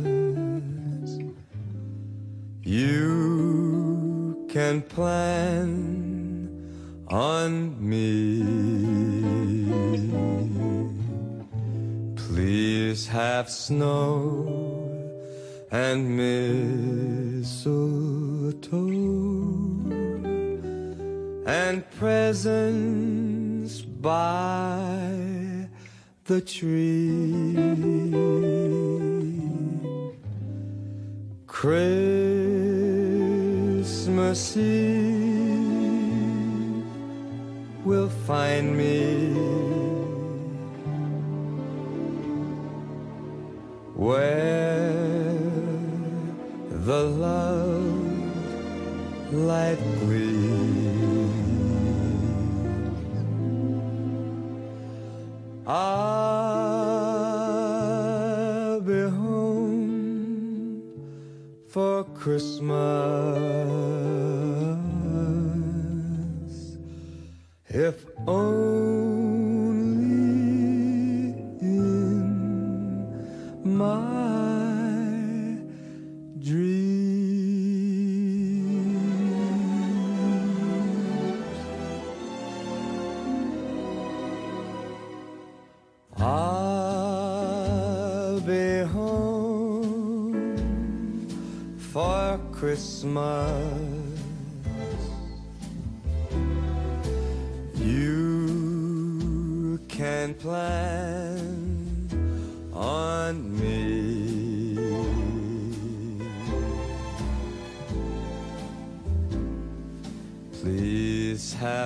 [2.62, 5.68] You can plan
[7.08, 7.50] on
[7.80, 8.44] me.
[12.14, 14.46] Please have snow
[15.72, 17.50] and mistletoe
[21.44, 24.83] and presents by
[26.26, 27.54] the tree.
[31.46, 32.16] Christmas
[34.56, 35.74] Eve
[37.84, 39.34] will find me
[43.94, 44.92] where
[46.70, 47.84] the love
[49.30, 50.33] light gleams.
[55.66, 55.80] I'll
[58.82, 60.82] be home
[61.68, 62.74] for Christmas
[67.70, 68.73] if only.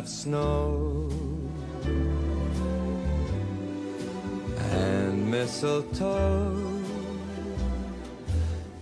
[0.09, 1.07] snow
[4.73, 6.83] and mistletoe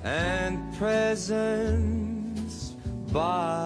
[0.05, 2.75] and presents
[3.13, 3.66] by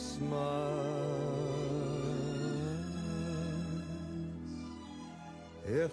[0.00, 0.30] Christmas.
[5.66, 5.92] If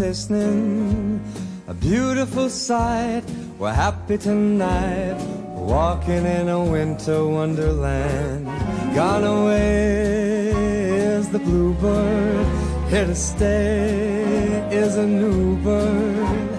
[0.09, 1.21] glistening.
[1.67, 3.21] A beautiful sight,
[3.59, 5.19] we're happy tonight.
[5.53, 8.47] Walking in a winter wonderland.
[8.95, 12.47] Gone away is the bluebird.
[12.89, 16.49] Here to stay is a new bird.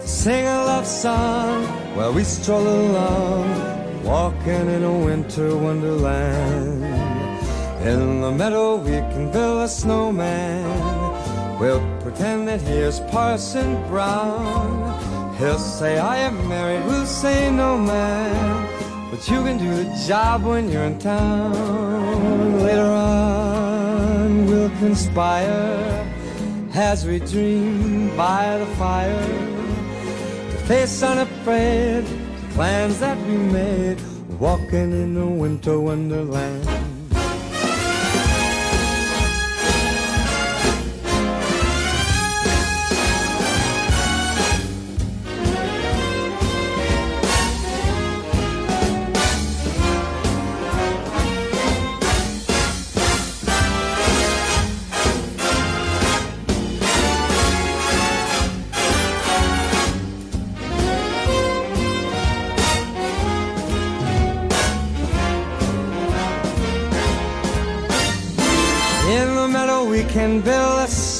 [0.00, 1.62] Sing a love song
[1.96, 3.44] while we stroll along,
[4.02, 6.82] walking in a winter wonderland.
[7.84, 11.03] In the meadow we can build a snowman.
[12.14, 15.34] Pretend that here's Parson Brown.
[15.34, 19.10] He'll say I am married, we'll say no man.
[19.10, 22.62] But you can do the job when you're in town.
[22.62, 26.08] Later on we'll conspire
[26.72, 29.26] as we dream by the fire.
[30.52, 34.00] To face unafraid the plans that we made,
[34.38, 36.73] walking in the winter wonderland.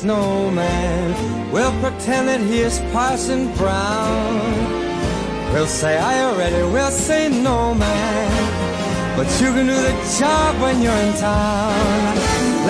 [0.04, 1.50] Snowman.
[1.50, 4.36] We'll pretend that he is Parson Brown.
[5.52, 6.60] We'll say, I already.
[6.74, 8.32] We'll say, No, man.
[9.16, 12.16] But you can do the job when you're in town.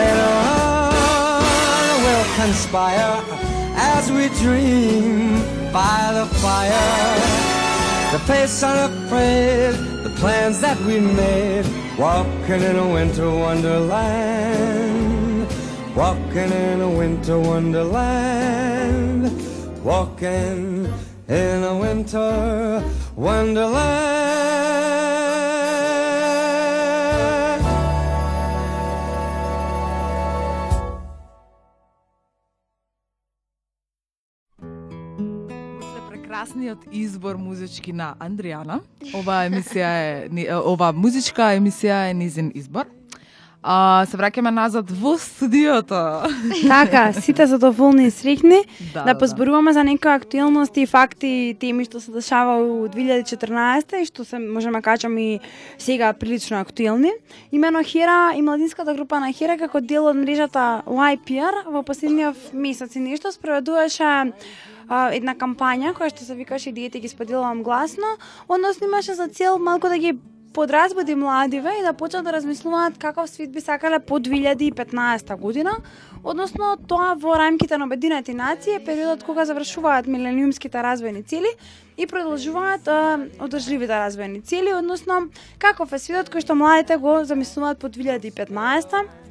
[0.00, 0.32] Later
[0.62, 3.16] on, we'll conspire
[3.94, 6.94] as we dream by the fire.
[8.12, 9.74] The face unafraid,
[10.04, 11.66] the plans that we made,
[11.98, 14.43] walking in a winter wonderland,
[15.96, 19.22] walking in a winter wonderland,
[19.84, 20.86] walking
[21.28, 22.82] in a winter
[23.16, 24.32] wonderland.
[36.10, 38.80] Прекрасниот избор музички на Андријана,
[39.14, 42.86] ова емисија е ни- ова музичка емисија е низин избор.
[43.64, 45.96] А, се враќаме назад во студиото.
[46.68, 48.58] Така, сите задоволни и среќни
[48.92, 54.04] Да, да, позборуваме за некои актуелности, факти и теми што се дешава у 2014 и
[54.04, 55.40] што се можеме да кажам и
[55.78, 57.14] сега прилично актуелни.
[57.52, 62.96] Имено Хера и младинската група на Хера како дел од мрежата YPR во последниот месец
[62.96, 64.04] и нешто спроведуваше
[64.88, 69.58] а, една кампања која што се викаше Идеите ги споделувам гласно, односно имаше за цел
[69.58, 70.18] малку да ги
[70.54, 75.72] подразбуди младиве и да почнат да размислуваат каков свет би сакале по 2015 година,
[76.24, 81.50] односно тоа во рамките на обединети нации е периодот кога завршуваат милениумските развојни цели
[81.96, 85.28] и продолжуваат е, одржливите развојни цели, односно
[85.58, 89.24] каков е светот кој што младите го замислуваат по 2015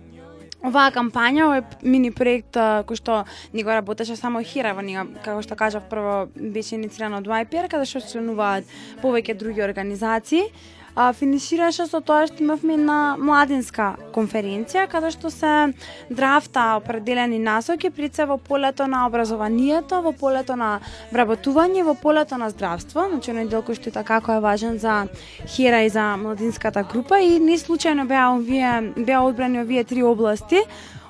[0.64, 3.18] Оваа кампања, овој мини проект кој што
[3.52, 7.68] ни го работеше само Хира, во нега, како што кажав, прво беше инициирано од YPR,
[7.68, 8.72] каде што членуваат
[9.04, 10.48] повеќе други организации.
[10.96, 15.74] А, финишираше со тоа што имавме на младинска конференција, каде што се
[16.10, 20.80] драфта определени насоки пред се во полето на образованието, во полето на
[21.12, 25.08] вработување, во полето на здравство, значи оној дел кој што така како е важен за
[25.48, 27.20] Хера и за младинската група.
[27.20, 30.62] И не случајно беа овие беа одбрани овие три области.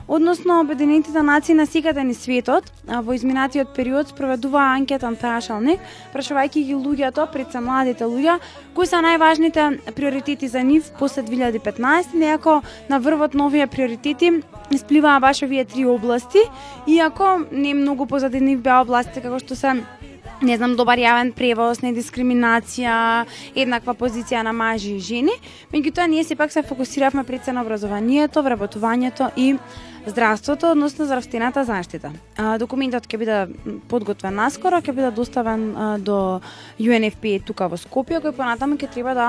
[0.08, 5.80] Односно, Обединетите нации на секаде ни светот во изминатиот период спроведуваа анкетен прашалник,
[6.12, 8.36] прашувајќи ги луѓето, пред се младите луѓе,
[8.76, 15.20] кои се најважните приоритети за нив после 2015, неако на врвот на овие приоритети испливаа
[15.20, 16.40] баш овие три области,
[16.88, 19.80] иако не многу позади нив беа области како што се
[20.44, 23.24] не знам, добар јавен превоз, недискриминација,
[23.56, 25.36] еднаква позиција на мажи и жени.
[25.72, 29.56] Меѓутоа, ние сепак се фокусиравме пред се на образованието, вработувањето и
[30.06, 32.12] здравството, односно здравствената заштита.
[32.38, 33.38] А, документот ќе биде
[33.90, 36.42] подготвен наскоро, ќе биде доставен а, до
[36.80, 39.28] UNFPA тука во Скопје, кој понатаму ќе треба да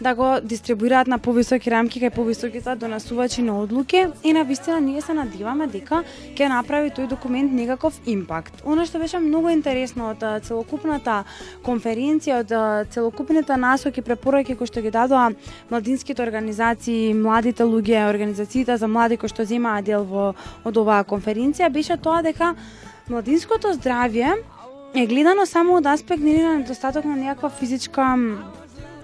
[0.00, 5.00] да го дистрибуираат на повисоки рамки кај повисоките донесувачи на одлуки и на вистина ние
[5.00, 6.02] се надеваме дека
[6.34, 8.62] ќе направи тој документ некаков импакт.
[8.66, 11.22] Оно што беше многу интересно од целокупната
[11.62, 15.30] конференција, од целокупните насоки препораки кои што ги дадоа
[15.70, 20.34] младинските организации, младите луѓе, организациите за млади кои што земаа дел во
[20.64, 22.56] од оваа конференција беше тоа дека
[23.08, 24.34] младинското здравје
[24.94, 28.18] е гледано само од аспект нели на недостаток на некаква физичка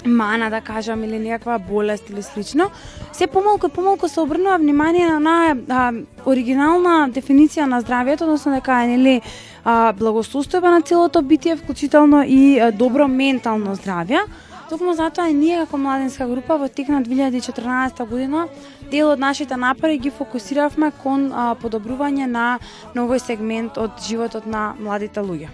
[0.07, 2.71] мана да кажам или некаква болест или слично,
[3.13, 5.93] се помалку и помалку се обрнува внимание на онаа а,
[6.27, 9.21] оригинална дефиниција на здравјето, односно дека е нели
[9.65, 14.25] а, благосостојба на целото битие, вклучително и а, добро ментално здравје.
[14.71, 18.47] Токму затоа и ние како младинска група во тек на 2014 година
[18.91, 22.59] дел од нашите напори ги фокусиравме кон а, подобрување на
[22.95, 25.51] новој сегмент од животот на младите луѓе.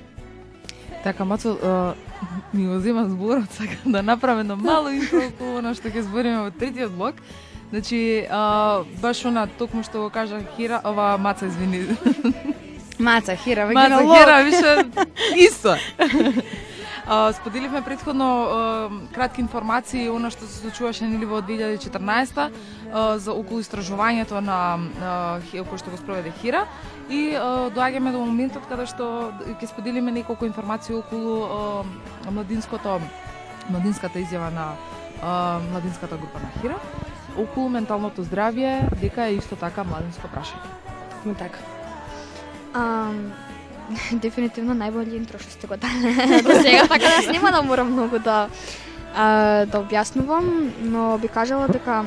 [1.05, 1.95] Така, Мацо, а,
[2.53, 6.47] ми го зема зборот, сакам да направам едно мало интро околу она што ќе збориме
[6.47, 7.15] во третиот блок.
[7.71, 11.97] Значи, а, баш она, токму што го кажа Хира, ова Маца, извини.
[12.99, 14.87] Маца, хира, Маца, Хира, више,
[15.37, 15.77] исто.
[17.33, 18.29] Споделивме предходно
[19.15, 22.51] кратки информации она што се случуваше нели во 2014
[23.23, 24.91] за околу истражувањето на
[25.47, 26.67] кој што го спроведе Хира
[27.07, 31.87] и доаѓаме до моментот каде што ќе споделиме неколку информации околу
[32.27, 32.99] младинското
[33.71, 34.75] младинската изјава на
[35.71, 36.75] младинската група на Хира
[37.39, 40.75] околу менталното здравје дека е исто така младинско прашање.
[41.39, 41.59] Така.
[44.25, 46.15] дефинитивно најбољи интро што сте го дали
[46.47, 48.49] до сега, така да јас нема да морам многу да
[49.15, 52.05] а, да објаснувам, но би кажала дека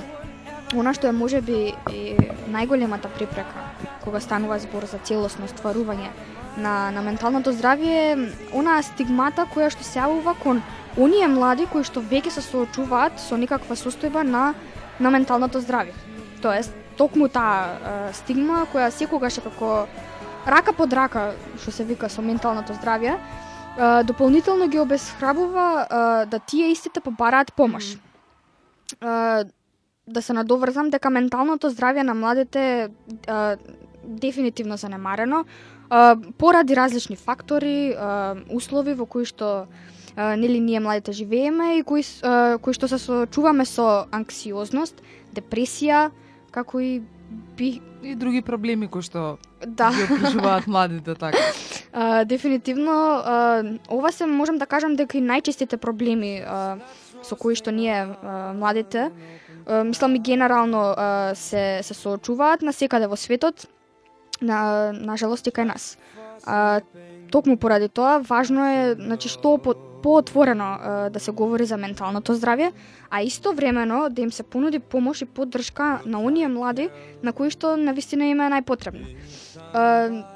[0.76, 2.18] она што е можеби и
[2.52, 3.70] најголемата препрека
[4.04, 6.12] кога станува збор за целосно стварување
[6.58, 8.18] на, на менталното здравје е
[8.54, 10.62] онаа стигмата која што се јавува кон
[10.98, 14.54] оние млади кои што веќе се соочуваат со некаква состојба на
[15.00, 15.94] на менталното здравје.
[16.44, 19.88] Тоест, токму таа стигма која секогаш е како
[20.46, 23.18] рака под рака, што се вика со менталното здравје,
[24.04, 27.98] дополнително ги обесхрабрува а, да тие истите побараат помош.
[29.00, 32.90] Да се надоврзам дека менталното здравје на младите
[34.04, 35.46] дефинитивно занемарено
[36.38, 37.96] поради различни фактори,
[38.50, 39.68] услови во кои што
[40.18, 42.04] нели ние младите живееме и кои
[42.62, 45.02] кои што се соочуваме со анксиозност,
[45.34, 46.10] депресија,
[46.52, 47.02] како и
[47.58, 51.38] би И други проблеми кои што да ги окружуваат младите така.
[51.92, 56.80] А, дефинитивно, а, ова се можам да кажам дека и најчестите проблеми а,
[57.24, 59.12] со кои што ние а, младите,
[59.68, 63.68] а, мислам и генерално а, се се соочуваат на секаде во светот,
[64.42, 65.98] на на жалост и кај нас.
[66.46, 66.80] А,
[67.32, 70.78] токму поради тоа важно е значи што по, поотворено
[71.12, 72.72] да се говори за менталното здравје,
[73.10, 76.89] а истовремено да им се понуди помош и поддршка на оние млади
[77.24, 79.06] на кои што на вистина им е најпотребно.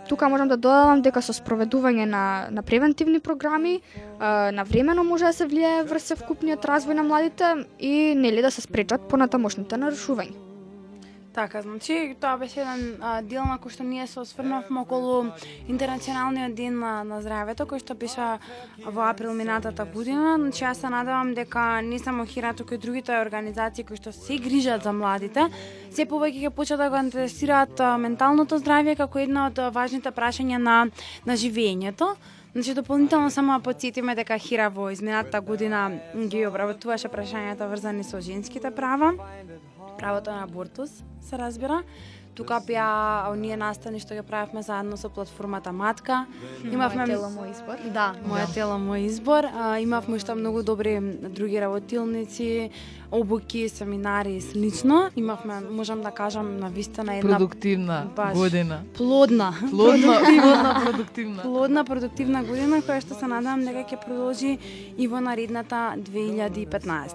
[0.09, 3.81] Тука можам да додадам дека со спроведување на, на превентивни програми
[4.19, 8.61] на времено може да се влијае врз совкупниот развој на младите и нели да се
[8.61, 10.42] спречат понатамошните нарушувања.
[11.33, 15.31] Така, значи, тоа беше еден а, дел на кој што ние се осврнавме околу
[15.65, 18.37] Интернационалниот ден на, на здравето, кој што беше
[18.85, 20.35] во април минатата година.
[20.37, 24.37] Значи, јас се надевам дека не само Хира, туку и другите организации кои што се
[24.37, 25.49] грижат за младите,
[25.89, 30.77] се повеќе ќе почнат да го интересираат менталното здравје како една од важните прашања на,
[31.25, 32.13] на живењето.
[32.53, 38.21] Значи, дополнително само да подсетиме дека Хира во изминатата година ги обработуваше прашањата врзани со
[38.21, 39.15] женските права
[40.03, 40.89] правото на абортус,
[41.21, 41.83] се разбира.
[42.35, 42.85] Тука беа
[43.29, 46.25] оние настани што ги правевме заедно со платформата Матка.
[46.65, 47.77] Имавме тело, мој избор.
[47.93, 49.45] Да, моја тело, мој избор.
[49.47, 50.99] А, имавме уште многу добри
[51.29, 52.69] други работилници,
[53.11, 55.11] обуки, семинари и слично.
[55.15, 58.33] Имавме, можам да кажам, на вистина една Продуктивна баш.
[58.33, 58.81] година.
[58.97, 61.41] плодна, Плодна, плодна, продуктивна.
[61.41, 64.57] плодна, продуктивна година која што се надевам дека ќе продолжи
[64.97, 67.13] и во наредната 2015.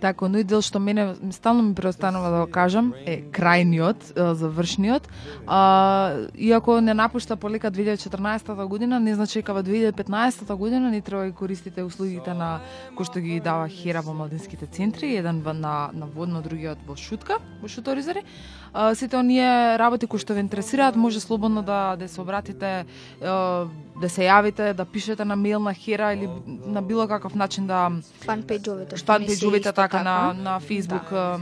[0.00, 5.08] Така, оној дел што мене стално ми преостанува да го кажам е крајниот, завршниот.
[5.46, 11.26] А, иако не напушта полека 2014 година, не значи дека во 2015 година не треба
[11.26, 12.60] да користите услугите на
[12.96, 16.96] кои што ги дава Хера во младинските центри, еден во- на на водно, другиот во
[16.96, 18.24] Шутка, во Шуторизари.
[18.72, 22.86] А, сите оние работи кои што ве интересираат, може слободно да да се обратите,
[23.22, 23.66] а,
[24.00, 27.90] да се јавите, да пишете на мејл на Хера или на било каков начин да
[28.24, 30.02] Фан пејџовите што фан ми се пејџовите исто така.
[30.02, 31.38] на на Facebook, а,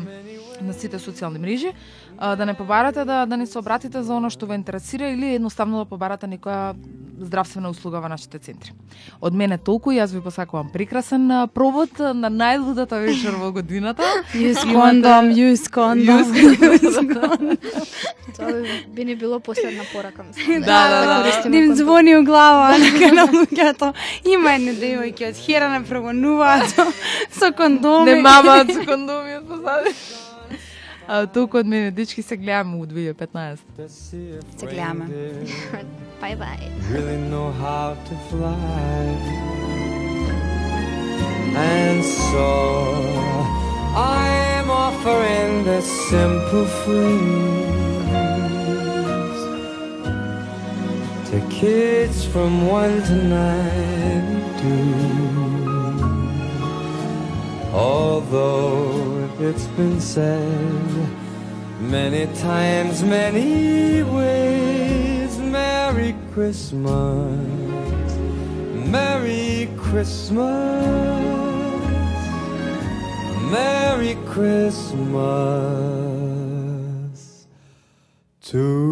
[0.61, 1.73] на сите социјални мрежи,
[2.19, 5.79] да не побарате да да ни се обратите за оно што ве интересира или едноставно
[5.79, 6.75] да побарате некоја
[7.21, 8.71] здравствена услуга во нашите центри.
[9.21, 14.03] Од мене толку, јас ви посакувам прекрасен провод на најлудата вечер во годината.
[14.35, 16.23] Имате- condom, use condom.
[18.37, 20.61] Тоа би- ни било последна порака, мислам.
[20.63, 21.23] Да, да, да.
[21.23, 21.77] користиме Да им кондом.
[21.77, 23.93] звони у глава нека на луѓето.
[24.27, 26.69] Има едни девојки од хера не прогонуваат
[27.31, 28.13] со, кондоми.
[28.13, 29.91] Не мамаат со кондомиот позади.
[31.08, 33.60] А, толку од мене, дечки, се гледаме у 2015.
[33.88, 35.06] Се гледаме.
[36.22, 36.68] Bye bye.
[36.92, 39.02] really know how to fly.
[41.56, 42.00] And
[42.30, 42.50] so
[43.96, 47.72] I'm offering this simple phrase
[51.30, 54.94] to kids from one to ninety-two.
[57.74, 60.43] Although it's been said
[61.81, 68.19] many times, many ways, Merry Christmas,
[68.91, 70.39] Merry Christmas,
[73.53, 74.97] Merry Christmas
[78.43, 78.89] to.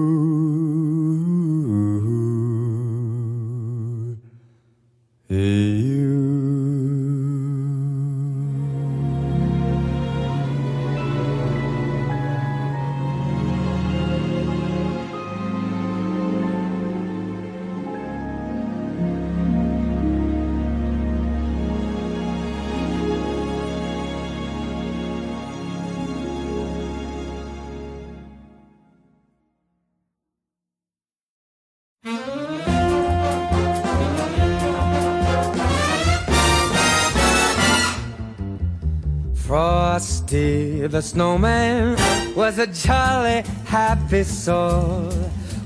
[40.26, 41.96] Frosty the snowman
[42.34, 45.08] was a jolly, happy soul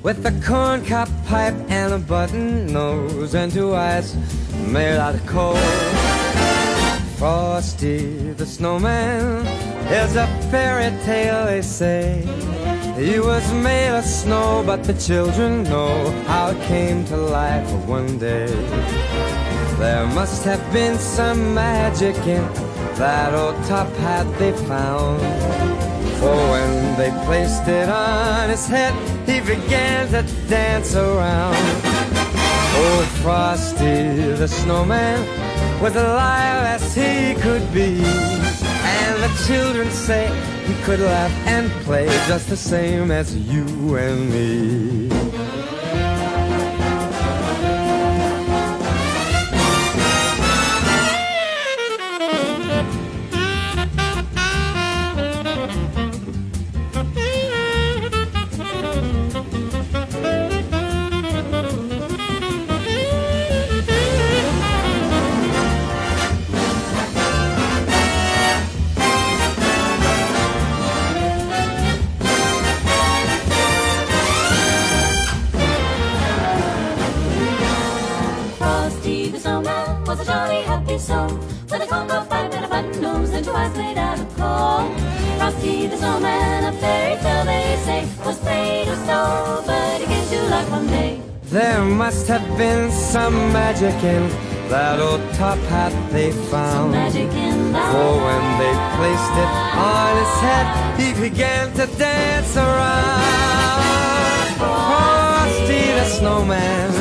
[0.02, 4.14] with a corncob pipe and a button nose and two eyes
[4.66, 5.56] made out of coal.
[7.16, 9.46] Frosty the snowman
[9.86, 12.20] is a fairy tale, they say.
[12.98, 18.18] He was made of snow, but the children know how it came to life one
[18.18, 18.52] day.
[19.78, 22.69] There must have been some magic in
[23.00, 25.18] that old top hat they found.
[26.20, 28.92] For when they placed it on his head,
[29.26, 31.56] he began to dance around.
[32.76, 35.18] Old Frosty the snowman
[35.80, 38.02] was alive as he could be.
[38.04, 40.26] And the children say
[40.66, 45.19] he could laugh and play just the same as you and me.
[91.80, 94.28] There must have been some magic in
[94.68, 96.92] that old top hat they found.
[96.92, 100.66] For when they placed it on his head,
[101.00, 103.22] he began to dance around.
[104.60, 106.92] Frosty the snowman,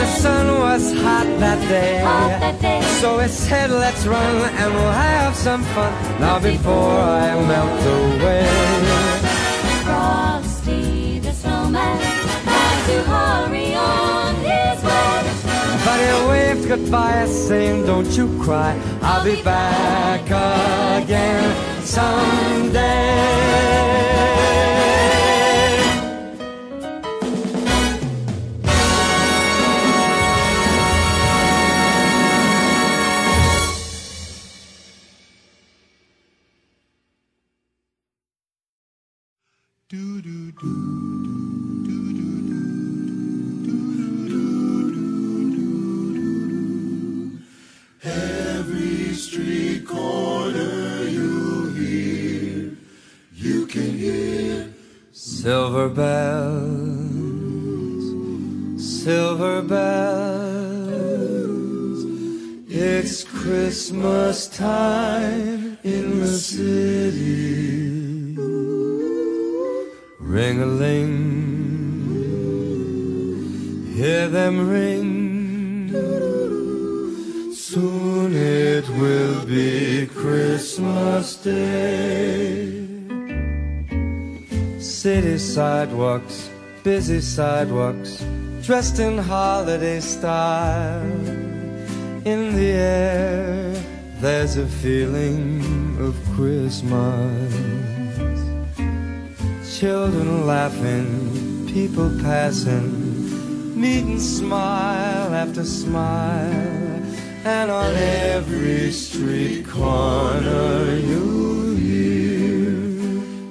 [0.00, 2.02] the sun was hot that day.
[2.04, 2.82] Hot that day.
[3.00, 9.29] So he said, let's run and we'll have some fun now before I melt away.
[12.86, 15.22] To hurry on his way.
[15.84, 20.24] But he waved goodbye, saying, Don't you cry, I'll be back
[21.02, 23.20] again someday.
[40.62, 41.39] Every
[49.30, 52.76] street corner you hear,
[53.32, 54.74] you can hear
[55.12, 56.64] Silver bells,
[59.04, 60.84] silver bells.
[62.68, 68.34] It's Christmas time in the city.
[70.18, 71.14] Ring a ling,
[73.94, 76.29] hear them ring.
[77.72, 82.84] Soon it will be Christmas Day.
[84.80, 86.50] City sidewalks,
[86.82, 88.24] busy sidewalks,
[88.60, 91.04] dressed in holiday style.
[92.24, 93.72] In the air,
[94.18, 95.62] there's a feeling
[96.00, 97.54] of Christmas.
[99.78, 106.80] Children laughing, people passing, meet and smile after smile.
[107.44, 112.70] And on every street corner you'll hear.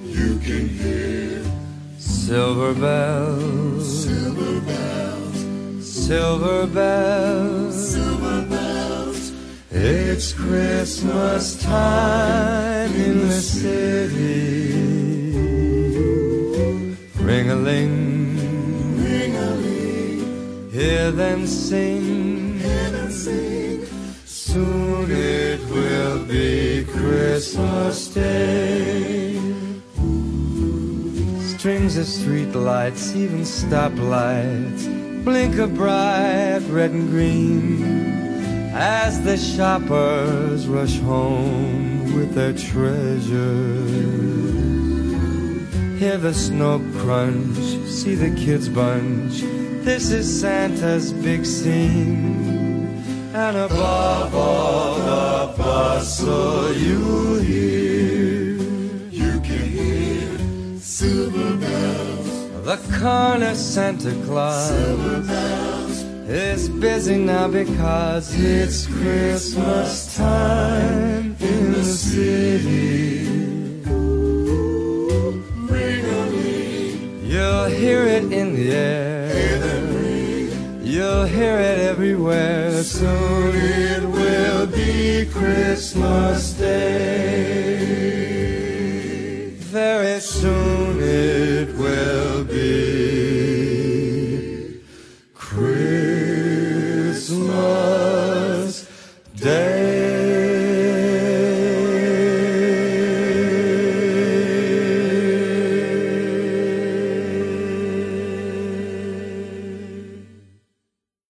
[0.05, 1.43] You can hear
[1.97, 7.91] Silver bells, silver bells, silver bells.
[7.93, 9.33] silver bells.
[9.71, 14.73] It's Christmas time in the city.
[17.23, 22.59] Ring a ling, Ring a ling, hear them sing.
[22.59, 23.58] hear them sing.
[24.51, 29.39] Soon it will be Christmas Day.
[31.39, 34.87] Strings of street lights, even stoplights,
[35.23, 43.29] blink a bright red and green as the shoppers rush home with their treasures.
[45.99, 49.41] Hear the snow crunch, see the kids bunch.
[49.85, 52.68] This is Santa's big scene.
[53.41, 58.57] And above all the bustle oh, you hear
[59.09, 66.03] You can hear silver bells, The corner Santa Claus silver bells.
[66.27, 73.25] is busy now because it's Christmas time in the city.
[75.71, 76.25] Ring a
[77.23, 79.18] You'll hear it in the air
[81.09, 82.83] will hear it everywhere.
[82.83, 87.79] Soon it will be Christmas Day.
[89.57, 92.98] Very soon it will be.